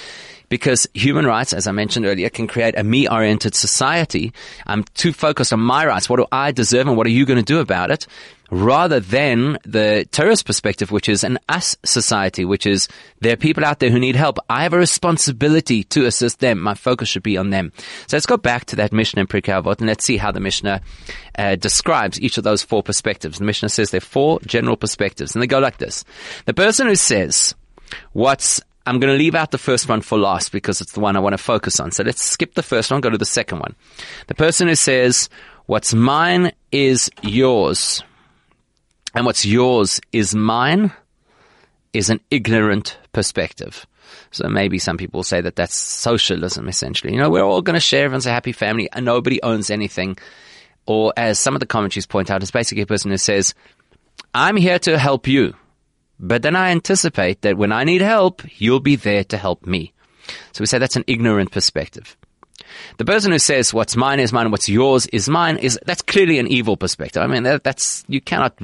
[0.49, 4.33] Because human rights, as I mentioned earlier, can create a me-oriented society.
[4.67, 6.09] I'm too focused on my rights.
[6.09, 8.07] What do I deserve and what are you going to do about it?
[8.53, 12.87] Rather than the Torah's perspective, which is an us society, which is
[13.23, 14.37] there are people out there who need help.
[14.51, 16.61] I have a responsibility to assist them.
[16.61, 17.73] My focus should be on them.
[18.09, 20.83] So let's go back to that Mishnah in Pirkei and let's see how the Mishnah
[21.39, 23.39] uh, describes each of those four perspectives.
[23.39, 26.05] The Mishnah says there are four general perspectives, and they go like this:
[26.45, 27.55] the person who says,
[28.13, 31.17] "What's I'm going to leave out the first one for last because it's the one
[31.17, 31.91] I want to focus on.
[31.91, 33.77] So let's skip the first one, go to the second one.
[34.27, 35.31] The person who says,
[35.65, 38.03] what's mine is yours
[39.15, 40.93] and what's yours is mine
[41.93, 43.87] is an ignorant perspective.
[44.31, 47.13] So maybe some people say that that's socialism, essentially.
[47.13, 50.19] You know, we're all going to share, everyone's a happy family, and nobody owns anything.
[50.87, 53.55] Or as some of the commentaries point out, it's basically a person who says,
[54.35, 55.55] I'm here to help you.
[56.19, 59.93] But then I anticipate that when I need help, you'll be there to help me.
[60.53, 62.17] So we say that's an ignorant perspective.
[62.99, 66.39] The person who says what's mine is mine, what's yours is mine, is that's clearly
[66.39, 67.23] an evil perspective.
[67.23, 68.57] I mean, that, that's you cannot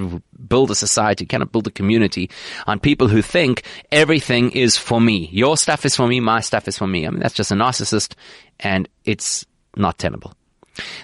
[0.48, 2.31] build a society, you cannot build a community
[2.66, 5.29] on people who think everything is for me.
[5.33, 7.07] Your stuff is for me, my stuff is for me.
[7.07, 8.14] I mean, that's just a narcissist,
[8.61, 9.44] and it's
[9.77, 10.35] not tenable.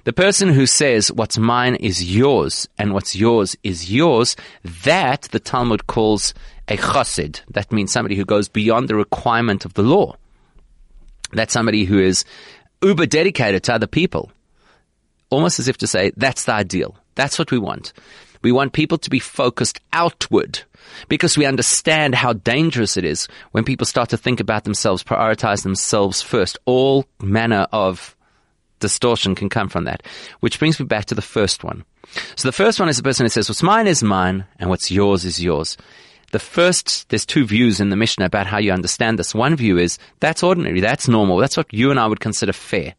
[0.05, 4.37] The person who says what's mine is yours and what's yours is yours,
[4.85, 6.33] that the Talmud calls
[6.69, 7.41] a chassid.
[7.51, 10.17] That means somebody who goes beyond the requirement of the law.
[11.33, 12.25] That's somebody who is
[12.85, 14.31] uber dedicated to other people.
[15.31, 16.97] Almost as if to say, that's the ideal.
[17.15, 17.93] That's what we want.
[18.43, 20.61] We want people to be focused outward
[21.09, 25.63] because we understand how dangerous it is when people start to think about themselves, prioritize
[25.63, 26.59] themselves first.
[26.67, 28.15] All manner of
[28.81, 30.03] distortion can come from that.
[30.41, 31.85] Which brings me back to the first one.
[32.37, 34.91] So the first one is the person who says, what's mine is mine and what's
[34.91, 35.79] yours is yours.
[36.35, 39.37] The first, there's two views in the Mishnah about how you understand this.
[39.37, 42.97] One view is that's ordinary, that's normal, that's what you and I would consider fair.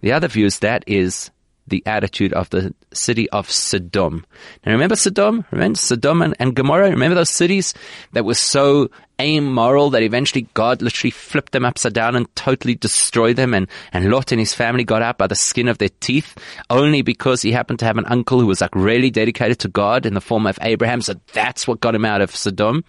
[0.00, 1.30] The other view is that is
[1.66, 4.24] the attitude of the city of Sodom.
[4.64, 5.44] Now remember Sodom?
[5.50, 6.88] Remember Sodom and, and Gomorrah?
[6.88, 7.74] Remember those cities
[8.14, 13.36] that were so amoral that eventually God literally flipped them upside down and totally destroyed
[13.36, 16.36] them and, and Lot and his family got out by the skin of their teeth
[16.70, 20.06] only because he happened to have an uncle who was like really dedicated to God
[20.06, 21.02] in the form of Abraham.
[21.02, 22.84] So that's what got him out of Sodom.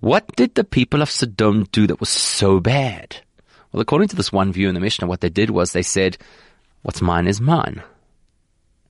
[0.00, 3.16] What did the people of Sodom do that was so bad?
[3.72, 6.18] Well, according to this one view in the Mishnah, what they did was they said,
[6.82, 7.82] What's mine is mine.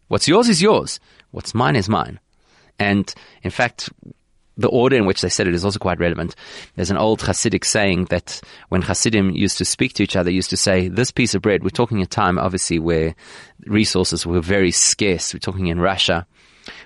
[0.08, 0.98] What's yours is yours.
[1.30, 2.18] What's mine is mine.
[2.78, 3.90] And in fact,
[4.56, 6.34] the order in which they said it is also quite relevant.
[6.76, 10.50] There's an old Hasidic saying that when Hasidim used to speak to each other, used
[10.50, 13.14] to say, this piece of bread, we're talking a time obviously where
[13.66, 15.32] resources were very scarce.
[15.32, 16.26] We're talking in Russia.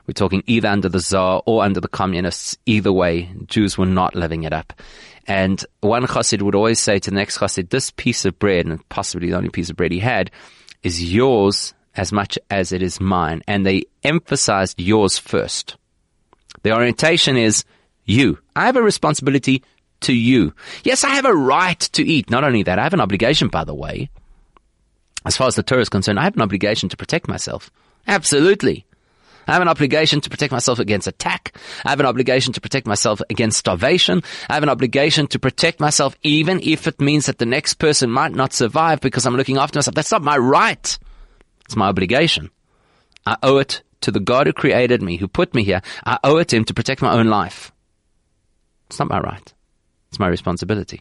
[0.07, 2.57] We're talking either under the Tsar or under the communists.
[2.67, 4.73] Either way, Jews were not living it up.
[5.27, 8.89] And one Chassid would always say to the next Chassid, this piece of bread, and
[8.89, 10.31] possibly the only piece of bread he had,
[10.83, 13.43] is yours as much as it is mine.
[13.49, 15.77] And they emphasized yours first.
[16.67, 17.65] The orientation is
[18.07, 18.41] you.
[18.57, 19.63] I have a responsibility
[20.01, 20.53] to you.
[20.83, 22.29] Yes, I have a right to eat.
[22.29, 24.11] Not only that, I have an obligation, by the way.
[25.25, 27.71] As far as the Torah is concerned, I have an obligation to protect myself.
[28.09, 28.85] Absolutely.
[29.47, 31.57] I have an obligation to protect myself against attack.
[31.85, 34.25] I have an obligation to protect myself against starvation.
[34.51, 38.11] I have an obligation to protect myself even if it means that the next person
[38.11, 39.95] might not survive because I'm looking after myself.
[39.95, 40.99] That's not my right.
[41.65, 42.51] It's my obligation.
[43.25, 45.83] I owe it to the God who created me, who put me here.
[46.05, 47.73] I owe it to him to protect my own life.
[48.87, 49.53] It's not my right.
[50.11, 51.01] It's my responsibility.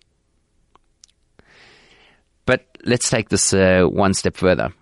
[2.47, 4.73] But let's take this uh, one step further.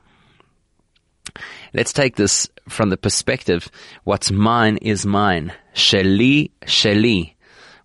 [1.73, 3.69] Let's take this from the perspective,
[4.05, 5.51] what's mine is mine.
[5.75, 7.33] Sheli, sheli.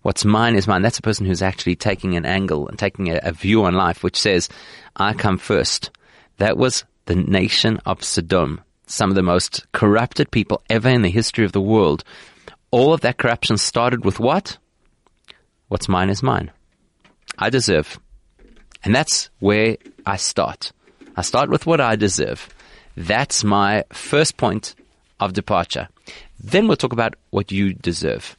[0.03, 0.83] What's mine is mine.
[0.83, 4.03] That's a person who's actually taking an angle and taking a, a view on life,
[4.03, 4.47] which says,
[4.95, 5.91] I come first.
[6.37, 11.09] That was the nation of Sodom some of the most corrupted people ever in the
[11.09, 12.03] history of the world.
[12.71, 14.57] All of that corruption started with what?
[15.67, 16.51] What's mine is mine.
[17.37, 17.99] I deserve.
[18.83, 20.71] And that's where I start.
[21.15, 22.49] I start with what I deserve.
[22.97, 24.75] That's my first point
[25.19, 25.87] of departure.
[26.39, 28.35] Then we'll talk about what you deserve.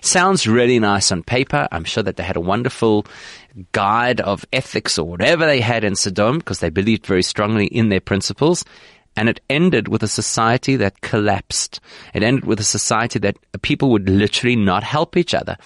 [0.00, 1.66] Sounds really nice on paper.
[1.72, 3.06] I'm sure that they had a wonderful
[3.72, 7.88] guide of ethics or whatever they had in Sodom because they believed very strongly in
[7.88, 8.64] their principles.
[9.16, 11.80] And it ended with a society that collapsed.
[12.12, 15.56] It ended with a society that people would literally not help each other.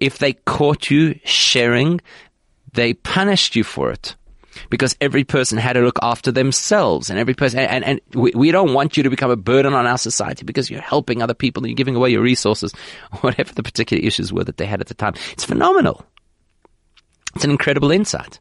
[0.00, 2.00] If they caught you sharing,
[2.72, 4.16] they punished you for it
[4.70, 8.50] because every person had to look after themselves and every person and, and we, we,
[8.50, 11.62] don't want you to become a burden on our society because you're helping other people
[11.62, 12.72] and you're giving away your resources
[13.20, 16.04] whatever the particular issues were that they had at the time it's phenomenal
[17.34, 18.38] it's an incredible insight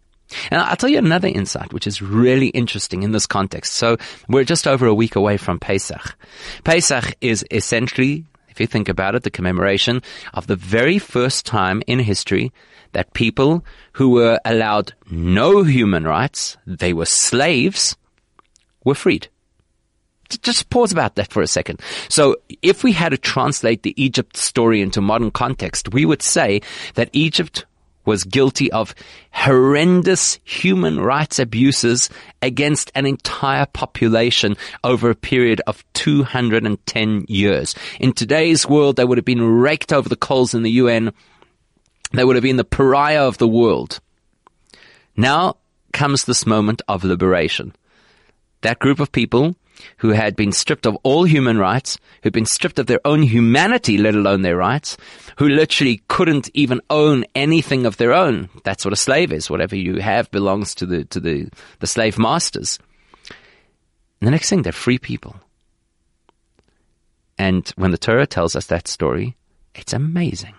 [0.52, 3.74] and I'll tell you another insight, which is really interesting in this context.
[3.74, 6.16] So we're just over a week away from Pesach.
[6.64, 10.02] Pesach is essentially, if you think about it, the commemoration
[10.34, 12.52] of the very first time in history
[12.94, 17.96] that people who were allowed no human rights, they were slaves,
[18.84, 19.28] were freed.
[20.42, 21.80] Just pause about that for a second.
[22.10, 26.62] So if we had to translate the Egypt story into modern context, we would say
[26.96, 27.66] that Egypt
[28.06, 28.93] was guilty of
[29.32, 32.10] horrendous human rights abuses
[32.41, 37.76] against an entire population over a period of 210 years.
[37.99, 41.14] In today's world, they would have been raked over the coals in the UN.
[42.12, 43.99] They would have been the pariah of the world.
[45.16, 45.58] Now
[45.93, 47.74] comes this moment of liberation.
[48.62, 49.56] That group of people
[49.98, 53.98] who had been stripped of all human rights, who'd been stripped of their own humanity,
[53.98, 54.98] let alone their rights,
[55.38, 58.50] who literally couldn't even own anything of their own.
[58.64, 59.50] That's what a slave is.
[59.50, 62.80] Whatever you have belongs to the, to the, the slave masters.
[64.20, 65.36] And the next thing, they're free people.
[67.38, 69.36] And when the Torah tells us that story,
[69.76, 70.54] it's amazing.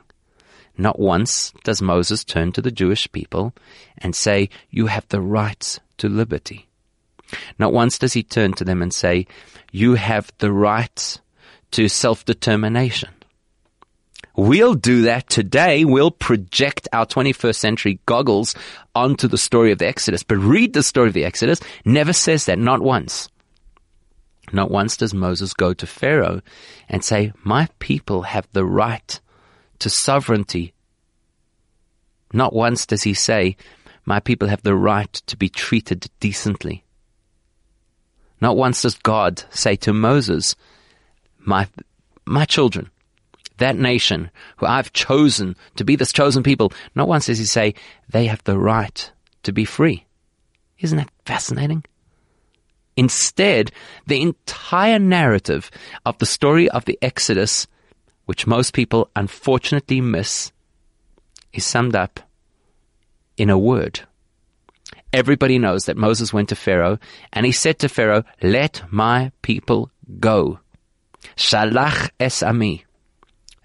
[0.77, 3.55] Not once does Moses turn to the Jewish people
[3.99, 6.69] and say, you have the rights to liberty.
[7.59, 9.27] Not once does he turn to them and say,
[9.73, 11.21] you have the right
[11.73, 13.11] to self-determination.
[14.37, 15.85] We'll do that today.
[15.85, 18.55] We'll project our 21st century goggles
[18.95, 20.23] onto the story of the Exodus.
[20.23, 21.61] But read the story of the Exodus.
[21.85, 22.59] Never says that.
[22.59, 23.29] Not once.
[24.53, 26.43] Not once does Moses go to Pharaoh
[26.89, 29.21] and say, my people have the right
[29.81, 30.75] to sovereignty.
[32.33, 33.57] Not once does he say,
[34.05, 36.84] my people have the right to be treated decently.
[38.45, 40.55] Not once does God say to Moses,
[41.39, 41.67] my,
[42.27, 42.91] my children,
[43.57, 47.73] that nation who I've chosen to be this chosen people, not once does he say
[48.11, 49.11] they have the right
[49.45, 50.05] to be free.
[50.79, 51.87] Isn't that fascinating?
[52.99, 53.73] Instead,
[54.07, 55.71] the entire narrative
[56.05, 57.67] of the story of the Exodus,
[58.27, 60.53] which most people unfortunately miss,
[61.55, 62.21] is summed up
[63.39, 64.01] in a word.
[65.15, 66.99] Everybody knows that Moses went to Pharaoh
[67.33, 70.59] and he said to Pharaoh, let my people go.
[71.37, 72.85] Shalach es ami.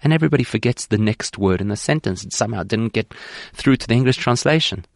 [0.00, 2.22] And everybody forgets the next word in the sentence.
[2.22, 3.12] It somehow didn't get
[3.52, 4.86] through to the English translation.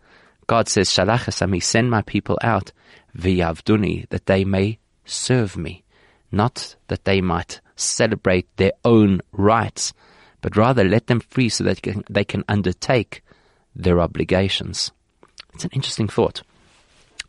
[0.47, 2.71] God says, Shalach es ami, send my people out,
[3.19, 5.83] v'yavduni, that they may serve me.
[6.31, 9.93] Not that they might celebrate their own rights,
[10.41, 13.25] but rather let them free so that they can undertake
[13.75, 14.93] their obligations.
[15.55, 16.43] It's an interesting thought.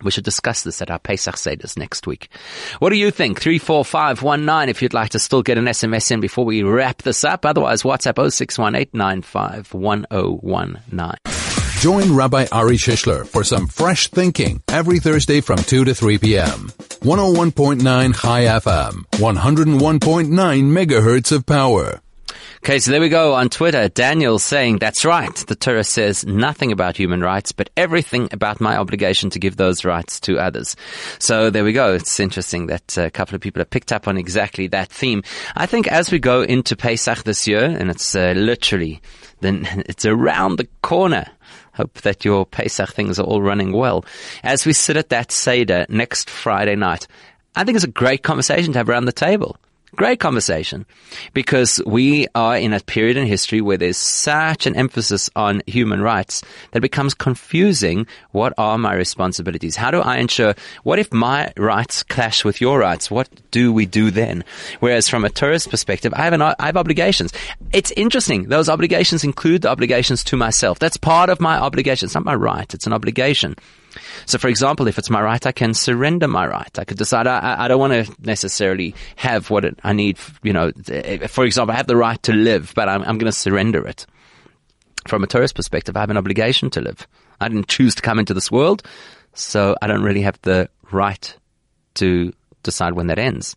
[0.04, 2.28] We should discuss this at our Pesach Seders next week.
[2.80, 3.40] What do you think?
[3.40, 7.46] 34519 if you'd like to still get an SMS in before we wrap this up.
[7.46, 11.16] Otherwise, WhatsApp 0618951019.
[11.82, 16.72] Join Rabbi Ari Shishler for some fresh thinking every Thursday from 2 to 3 p.m.
[17.02, 22.02] 101.9 Chai FM, 101.9 megahertz of power.
[22.66, 23.90] Okay, so there we go on Twitter.
[23.90, 25.36] Daniel saying, that's right.
[25.36, 29.86] The Torah says nothing about human rights, but everything about my obligation to give those
[29.86, 30.76] rights to others.
[31.20, 31.94] So there we go.
[31.94, 35.22] It's interesting that a couple of people have picked up on exactly that theme.
[35.56, 39.00] I think as we go into Pesach this year, and it's uh, literally,
[39.42, 41.28] then it's around the corner.
[41.76, 44.06] Hope that your Pesach things are all running well.
[44.44, 47.06] As we sit at that Seder next Friday night,
[47.56, 49.56] I think it's a great conversation to have around the table.
[49.96, 50.86] Great conversation
[51.34, 56.02] because we are in a period in history where there's such an emphasis on human
[56.02, 56.42] rights
[56.72, 58.06] that it becomes confusing.
[58.32, 59.78] What are my responsibilities?
[59.78, 63.10] How do I ensure what if my rights clash with your rights?
[63.10, 64.44] What do we do then?
[64.82, 67.32] Whereas from a Torah's perspective, I have, an, I have obligations.
[67.72, 68.50] It's interesting.
[68.50, 70.78] Those obligations include the obligations to myself.
[70.78, 72.08] That's part of my obligation.
[72.08, 72.74] It's not my right.
[72.74, 73.56] It's an obligation.
[74.26, 76.80] So, for example, if it's my right, I can surrender my right.
[76.80, 80.18] I could decide I, I don't want to necessarily have what it, I need.
[80.44, 80.72] You know,
[81.28, 84.06] for example, I have the right to live, but I'm, I'm going to surrender it.
[85.08, 87.08] From a Torah's perspective, I have an obligation to live.
[87.40, 88.84] I didn't choose to come into this world,
[89.34, 91.36] so I don't really have the right
[91.96, 92.34] to
[92.64, 93.56] decide when that ends.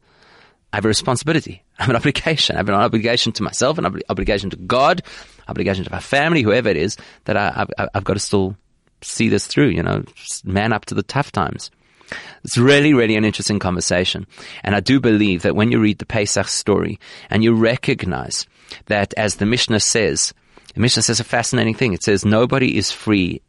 [0.73, 1.63] I have a responsibility.
[1.79, 2.57] I have an obligation.
[2.57, 5.03] I have an obligation to myself, an obligation to God,
[5.49, 8.57] obligation to my family, whoever it is, that I, have I've got to still
[9.03, 10.05] see this through, you know,
[10.45, 11.71] man up to the tough times.
[12.45, 14.27] It's really, really an interesting conversation.
[14.65, 16.99] And I do believe that when you read the Pesach story
[17.31, 18.47] and you recognize
[18.87, 20.33] that as the Mishnah says,
[20.75, 21.93] the Mishnah says a fascinating thing.
[21.93, 23.43] It says nobody is free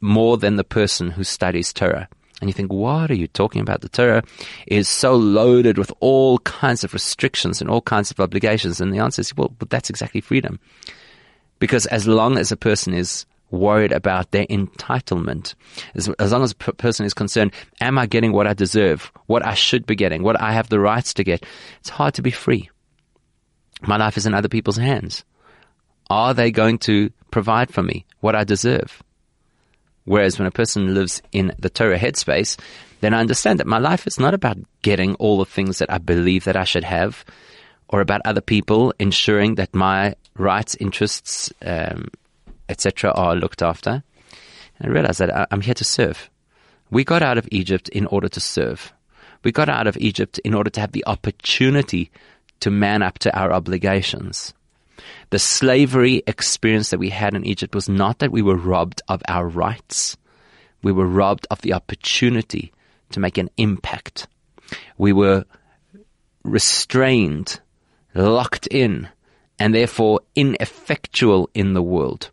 [0.00, 2.08] more than the person who studies Torah.
[2.40, 3.80] And you think, what are you talking about?
[3.80, 4.22] The Torah
[4.66, 8.80] is so loaded with all kinds of restrictions and all kinds of obligations.
[8.80, 10.58] And the answer is, well, but that's exactly freedom.
[11.58, 13.24] Because as long as a person is
[13.54, 15.54] worried about their entitlement.
[15.94, 19.10] As, as long as a p- person is concerned, am I getting what I deserve,
[19.26, 21.44] what I should be getting, what I have the rights to get?
[21.80, 22.70] It's hard to be free.
[23.82, 25.24] My life is in other people's hands.
[26.10, 29.02] Are they going to provide for me what I deserve?
[30.04, 32.58] Whereas when a person lives in the Torah headspace,
[33.00, 35.98] then I understand that my life is not about getting all the things that I
[35.98, 37.24] believe that I should have,
[37.88, 42.08] or about other people ensuring that my rights, interests, um,
[42.68, 44.02] etc., are looked after.
[44.78, 46.30] And I realized that I'm here to serve.
[46.90, 48.92] We got out of Egypt in order to serve.
[49.42, 52.10] We got out of Egypt in order to have the opportunity
[52.60, 54.54] to man up to our obligations.
[55.30, 59.22] The slavery experience that we had in Egypt was not that we were robbed of
[59.28, 60.16] our rights.
[60.82, 62.72] We were robbed of the opportunity
[63.10, 64.26] to make an impact.
[64.96, 65.44] We were
[66.42, 67.60] restrained,
[68.14, 69.08] locked in,
[69.58, 72.30] and therefore ineffectual in the world.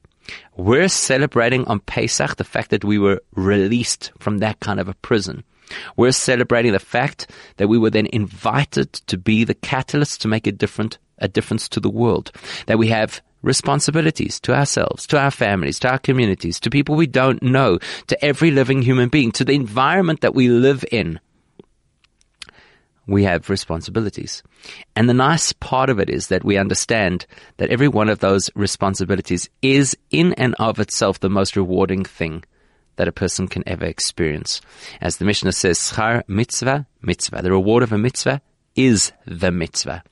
[0.58, 4.94] We're celebrating on Pesach the fact that we were released from that kind of a
[4.96, 5.44] prison.
[5.96, 10.48] We're celebrating the fact that we were then invited to be the catalyst to make
[10.48, 12.32] a different a difference to the world.
[12.66, 17.08] That we have responsibilities to ourselves, to our families, to our communities, to people we
[17.08, 21.20] don't know, to every living human being, to the environment that we live in.
[23.08, 24.44] We have responsibilities.
[24.96, 27.26] And the nice part of it is that we understand
[27.58, 32.44] that every one of those responsibilities is in and of itself the most rewarding thing
[32.98, 34.62] that a person can ever experience.
[35.02, 37.42] As the Mishnah says, schar mitzvah, mitzvah.
[37.42, 38.42] The reward of a mitzvah
[38.76, 40.04] is the mitzvah.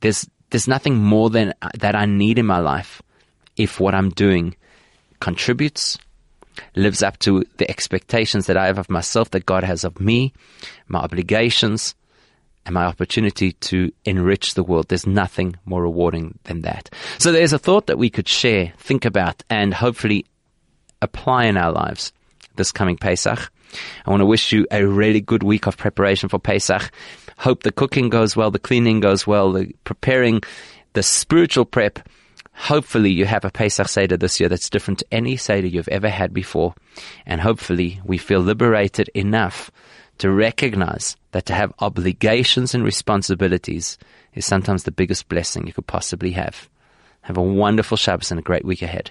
[0.00, 3.00] There's, there's nothing more than that I need in my life
[3.56, 4.56] if what I'm doing
[5.20, 5.98] contributes,
[6.74, 10.32] lives up to the expectations that I have of myself, that God has of me,
[10.88, 11.94] my obligations,
[12.64, 14.88] and my opportunity to enrich the world.
[14.88, 16.90] There's nothing more rewarding than that.
[17.18, 20.26] So there's a thought that we could share, think about, and hopefully
[21.00, 22.12] apply in our lives
[22.56, 23.50] this coming Pesach.
[24.04, 26.90] I want to wish you a really good week of preparation for Pesach.
[27.38, 30.42] Hope the cooking goes well, the cleaning goes well, the preparing,
[30.92, 31.98] the spiritual prep.
[32.52, 36.10] Hopefully you have a Pesach Seder this year that's different to any Seder you've ever
[36.10, 36.74] had before.
[37.24, 39.70] And hopefully we feel liberated enough
[40.22, 43.98] to recognize that to have obligations and responsibilities
[44.34, 46.68] is sometimes the biggest blessing you could possibly have.
[47.22, 49.10] Have a wonderful Shabbos and a great week ahead.